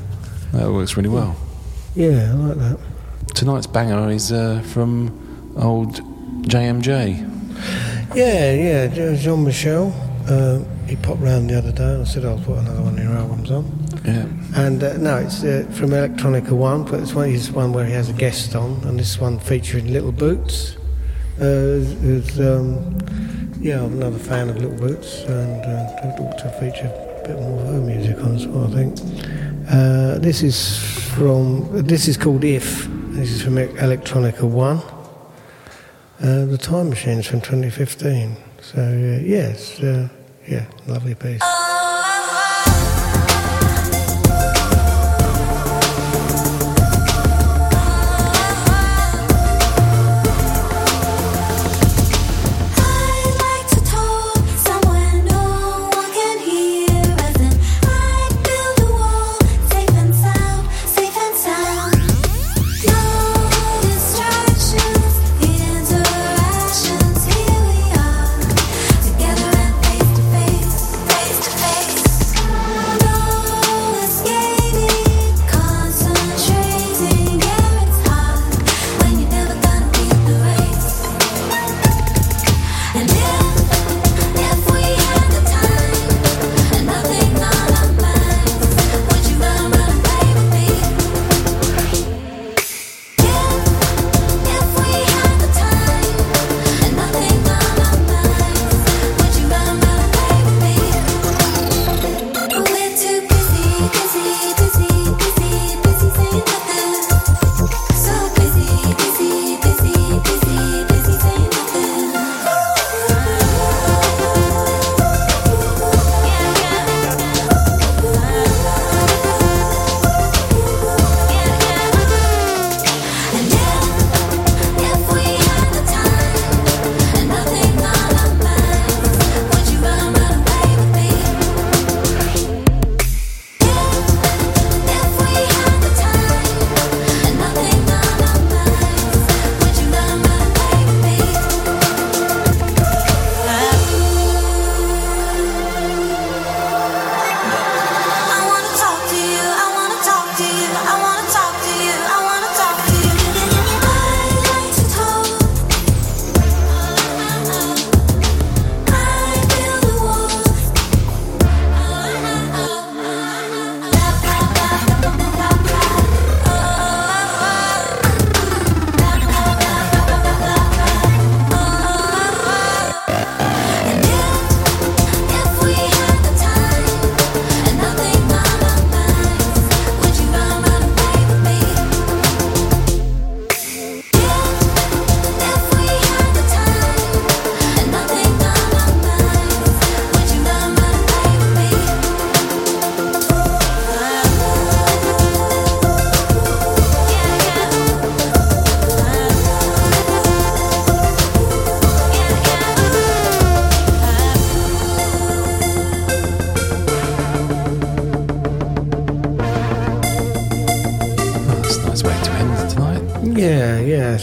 that 0.53 0.71
works 0.73 0.97
really 0.97 1.09
well. 1.09 1.37
Yeah, 1.95 2.33
I 2.33 2.35
like 2.35 2.59
that. 2.59 2.79
Tonight's 3.35 3.67
banger 3.67 4.11
is 4.11 4.33
uh, 4.33 4.61
from 4.67 5.11
old 5.57 6.01
JMJ. 6.49 7.29
Yeah, 8.15 8.53
yeah. 8.53 9.15
Jean 9.15 9.45
Michel. 9.45 9.93
Uh, 10.29 10.61
he 10.87 10.97
popped 10.97 11.21
round 11.21 11.49
the 11.51 11.59
other 11.59 11.73
day 11.73 11.95
and 11.95 12.03
I 12.03 12.05
said 12.05 12.25
I'll 12.25 12.39
put 12.39 12.59
another 12.59 12.83
one 12.83 12.99
of 12.99 13.05
your 13.05 13.13
albums 13.15 13.51
on. 13.51 13.65
Yeah, 14.05 14.27
And 14.57 14.83
uh, 14.83 14.97
no, 14.97 15.19
it's 15.19 15.45
uh, 15.45 15.67
from 15.73 15.91
Electronica 15.91 16.51
One, 16.51 16.85
but 16.85 17.01
it's 17.01 17.15
one, 17.15 17.31
it's 17.31 17.51
one 17.51 17.73
where 17.73 17.85
he 17.85 17.93
has 17.93 18.09
a 18.09 18.13
guest 18.13 18.57
on, 18.57 18.83
and 18.85 18.99
this 18.99 19.21
one 19.21 19.39
featuring 19.39 19.93
Little 19.93 20.13
Boots. 20.13 20.77
Uh, 21.39 21.79
who's, 22.03 22.41
um, 22.41 22.99
yeah, 23.61 23.83
I'm 23.83 23.93
another 23.93 24.19
fan 24.19 24.49
of 24.49 24.57
Little 24.57 24.77
Boots, 24.77 25.23
and 25.25 25.65
uh, 25.65 26.01
I'd 26.03 26.39
to 26.39 26.51
feature 26.59 26.87
a 26.87 27.29
bit 27.29 27.39
more 27.39 27.61
of 27.61 27.67
her 27.67 27.81
music 27.81 28.19
on 28.25 28.35
as 28.35 28.47
well, 28.47 28.67
I 28.67 28.71
think. 28.75 28.99
Uh, 29.71 30.19
this 30.19 30.43
is 30.43 30.79
from, 31.15 31.69
this 31.87 32.09
is 32.09 32.17
called 32.17 32.43
If. 32.43 32.87
This 33.13 33.31
is 33.31 33.43
from 33.43 33.57
Electronica 33.57 34.43
One. 34.43 34.81
Uh, 36.23 36.45
the 36.45 36.59
Time 36.59 36.91
Machine's 36.91 37.27
from 37.27 37.41
2015. 37.41 38.37
So, 38.61 38.79
uh, 38.79 39.25
yes, 39.25 39.81
uh, 39.81 40.07
yeah, 40.47 40.67
lovely 40.87 41.15
piece. 41.15 41.41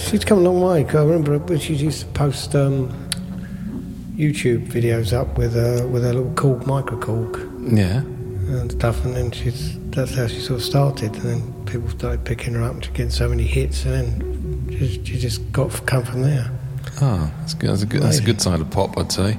She's 0.08 0.24
come 0.24 0.38
a 0.38 0.42
long 0.42 0.62
way. 0.62 0.86
I 0.86 1.04
remember 1.04 1.38
when 1.38 1.60
she 1.60 1.74
used 1.76 2.02
to 2.02 2.06
post 2.08 2.56
um, 2.56 2.90
YouTube 4.16 4.68
videos 4.68 5.12
up 5.12 5.38
with 5.38 5.56
a 5.58 5.86
with 5.88 6.06
a 6.06 6.14
little 6.14 6.32
Korg 6.32 6.66
micro 6.66 6.98
Korg 6.98 7.78
Yeah, 7.78 7.98
and 8.58 8.72
stuff, 8.72 9.04
and 9.04 9.16
then 9.16 9.32
she's 9.32 9.78
that's 9.90 10.16
how 10.16 10.28
she 10.28 10.40
sort 10.40 10.60
of 10.60 10.66
started, 10.66 11.14
and 11.16 11.24
then 11.24 11.66
people 11.66 11.90
started 11.90 12.24
picking 12.24 12.54
her 12.54 12.64
up, 12.64 12.76
and 12.76 12.86
she 12.86 12.92
getting 12.92 13.10
so 13.10 13.28
many 13.28 13.44
hits, 13.44 13.84
and 13.84 13.94
then 13.94 14.78
she, 14.80 15.04
she 15.04 15.20
just 15.20 15.52
got 15.52 15.86
come 15.86 16.06
from 16.06 16.22
there. 16.22 16.50
oh, 17.02 17.30
that's 17.40 17.54
good. 17.54 17.70
That's 17.70 17.82
a 17.82 17.86
good, 17.86 18.02
that's 18.02 18.20
a 18.20 18.24
good 18.24 18.40
side 18.42 18.62
of 18.62 18.72
pop, 18.72 18.98
I'd 18.98 19.12
say. 19.12 19.38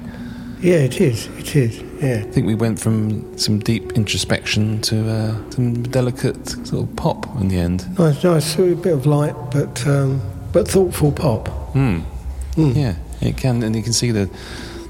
Yeah, 0.61 0.75
it 0.75 0.99
is. 1.01 1.27
It 1.39 1.55
is. 1.55 1.81
Yeah. 2.01 2.23
I 2.27 2.31
think 2.31 2.45
we 2.45 2.53
went 2.53 2.79
from 2.79 3.37
some 3.37 3.59
deep 3.59 3.93
introspection 3.93 4.81
to 4.81 5.09
uh, 5.09 5.51
some 5.51 5.83
delicate 5.83 6.47
sort 6.67 6.87
of 6.87 6.95
pop 6.95 7.25
in 7.39 7.47
the 7.47 7.57
end. 7.57 7.97
Nice, 7.97 8.23
nice. 8.23 8.59
A 8.59 8.75
bit 8.75 8.93
of 8.93 9.05
light, 9.05 9.35
but 9.51 9.87
um, 9.87 10.21
but 10.51 10.67
thoughtful 10.67 11.11
pop. 11.11 11.47
Hmm. 11.73 11.99
Yeah, 12.55 12.95
it 13.21 13.37
can, 13.37 13.63
and 13.63 13.75
you 13.75 13.83
can 13.83 13.93
see 13.93 14.11
the 14.11 14.29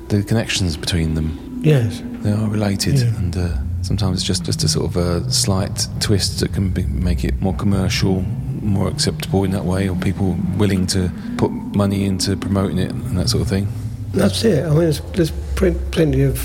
the 0.07 0.23
connections 0.23 0.77
between 0.77 1.13
them. 1.15 1.61
Yes. 1.63 2.01
They 2.23 2.31
are 2.31 2.47
related, 2.49 2.95
Yeah. 2.99 3.15
and 3.17 3.37
uh, 3.37 3.49
sometimes 3.81 4.17
it's 4.17 4.25
just 4.27 4.43
just 4.45 4.63
a 4.63 4.67
sort 4.67 4.85
of 4.85 4.97
a 4.97 5.29
slight 5.31 5.87
twist 5.99 6.39
that 6.39 6.53
can 6.53 6.69
be, 6.69 6.83
make 6.85 7.23
it 7.23 7.41
more 7.41 7.53
commercial, 7.55 8.21
more 8.61 8.87
acceptable 8.87 9.43
in 9.43 9.51
that 9.51 9.65
way, 9.65 9.87
or 9.89 9.95
people 9.95 10.35
willing 10.57 10.87
to 10.87 11.11
put 11.37 11.51
money 11.51 12.05
into 12.05 12.35
promoting 12.37 12.77
it 12.79 12.91
and 12.91 13.17
that 13.17 13.29
sort 13.29 13.41
of 13.43 13.47
thing. 13.49 13.67
That's 14.13 14.43
it. 14.43 14.65
I 14.65 14.69
mean, 14.69 14.79
there's, 14.79 15.01
there's 15.13 15.31
pl- 15.55 15.79
plenty 15.91 16.23
of 16.23 16.39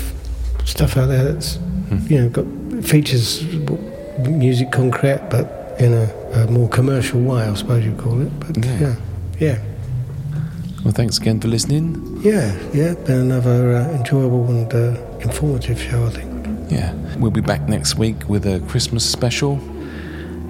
stuff 0.65 0.97
out 0.97 1.07
there 1.07 1.23
that's, 1.33 1.57
you 2.07 2.19
know, 2.21 2.29
got 2.29 2.45
features 2.85 3.43
musique 4.19 4.69
concrète, 4.71 5.29
but 5.29 5.75
in 5.79 5.93
a, 5.93 6.05
a 6.33 6.47
more 6.51 6.69
commercial 6.69 7.19
way, 7.21 7.43
I 7.43 7.53
suppose 7.55 7.83
you'd 7.83 7.97
call 7.97 8.21
it. 8.21 8.31
But 8.39 8.63
Yeah. 8.63 8.79
yeah, 8.79 8.95
yeah. 9.39 9.59
Well, 10.83 10.93
thanks 10.93 11.17
again 11.17 11.39
for 11.39 11.47
listening. 11.47 12.21
Yeah, 12.21 12.57
yeah, 12.73 12.93
been 12.93 13.19
another 13.31 13.75
uh, 13.75 13.89
enjoyable 13.97 14.45
and 14.45 14.73
uh, 14.73 15.01
informative 15.19 15.81
show, 15.81 16.05
I 16.05 16.09
think. 16.09 16.71
Yeah, 16.71 16.93
we'll 17.17 17.31
be 17.31 17.41
back 17.41 17.67
next 17.67 17.95
week 17.95 18.29
with 18.29 18.45
a 18.45 18.59
Christmas 18.67 19.03
special. 19.03 19.59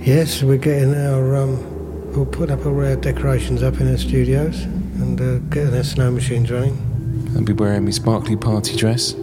Yes, 0.02 0.44
we're 0.44 0.58
getting 0.58 0.94
our. 0.94 1.36
Um, 1.38 2.12
we'll 2.14 2.26
put 2.26 2.52
up 2.52 2.66
all 2.66 2.86
our 2.86 2.96
decorations 2.96 3.64
up 3.64 3.80
in 3.80 3.90
our 3.90 3.98
studios 3.98 4.64
and 4.64 5.20
uh, 5.20 5.38
getting 5.54 5.74
our 5.74 5.84
snow 5.84 6.12
machines 6.12 6.52
running. 6.52 7.32
I'll 7.36 7.44
be 7.44 7.54
wearing 7.54 7.86
my 7.86 7.92
sparkly 7.92 8.36
party 8.36 8.76
dress. 8.76 9.16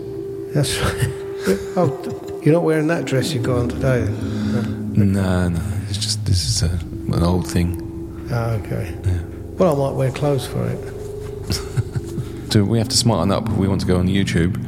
That's 0.54 0.78
right. 0.78 1.08
oh, 1.76 2.40
you're 2.42 2.54
not 2.54 2.62
wearing 2.64 2.86
that 2.88 3.04
dress 3.04 3.32
you've 3.32 3.42
got 3.42 3.58
on 3.58 3.68
today? 3.68 4.06
No. 4.06 5.04
No, 5.04 5.48
no, 5.48 5.62
it's 5.88 5.98
just 5.98 6.24
this 6.26 6.44
is 6.44 6.62
a, 6.62 6.70
an 7.14 7.22
old 7.22 7.46
thing. 7.46 8.28
Ah, 8.30 8.52
okay. 8.52 8.94
Well, 9.58 9.74
I 9.74 9.88
might 9.88 9.96
wear 9.96 10.10
clothes 10.10 10.46
for 10.46 10.66
it. 10.66 10.78
So 12.52 12.62
we 12.64 12.76
have 12.76 12.88
to 12.90 12.96
smarten 12.98 13.32
up 13.32 13.48
if 13.48 13.56
we 13.56 13.66
want 13.66 13.80
to 13.80 13.86
go 13.86 13.96
on 13.96 14.08
YouTube. 14.08 14.62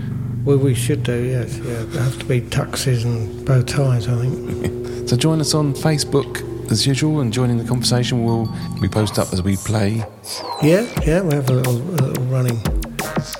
Well, 0.47 0.57
we 0.57 0.75
should 0.75 1.03
do, 1.03 1.23
yes. 1.23 1.59
Yeah, 1.59 1.83
there 1.83 2.03
have 2.03 2.19
to 2.19 2.25
be 2.25 2.41
tuxes 2.41 3.05
and 3.05 3.45
bow 3.45 3.61
ties, 3.61 4.09
I 4.09 4.17
think. 4.23 4.81
So 5.09 5.19
join 5.19 5.39
us 5.39 5.53
on 5.53 5.75
Facebook 5.75 6.71
as 6.73 6.87
usual 6.87 7.21
and 7.21 7.31
join 7.31 7.51
in 7.51 7.59
the 7.59 7.65
conversation. 7.65 8.25
We'll 8.25 8.51
we 8.81 8.89
post 8.89 9.19
up 9.19 9.35
as 9.35 9.43
we 9.43 9.57
play. 9.57 10.03
Yeah, 10.63 10.87
yeah, 11.05 11.21
we 11.21 11.35
have 11.35 11.51
a 11.51 11.53
little, 11.53 11.77
a 11.77 12.01
little 12.01 12.25
running, 12.25 12.59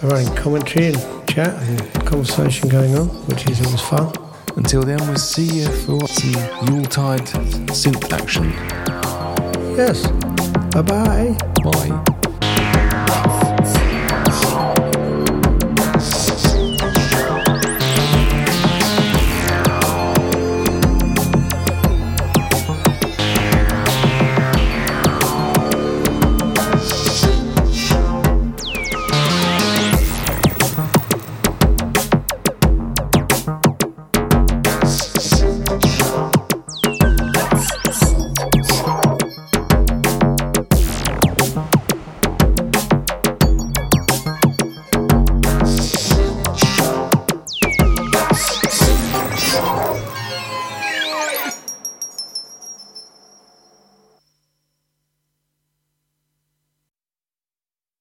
a 0.03 0.09
running 0.09 0.37
commentary 0.37 0.89
and 0.89 1.27
chat 1.27 1.55
and 1.63 2.07
conversation 2.07 2.69
going 2.69 2.95
on, 2.95 3.09
which 3.29 3.49
is 3.49 3.65
always 3.65 3.81
fun. 3.81 4.13
Until 4.57 4.83
then, 4.83 4.99
we'll 5.09 5.17
see 5.17 5.61
you 5.61 5.69
for 5.69 6.07
some 6.07 6.33
Yuletide 6.69 7.27
synth 7.73 8.13
action. 8.13 8.53
Yes. 9.75 10.07
Bye 10.75 10.83
bye. 10.83 11.37
Bye. 11.63 12.15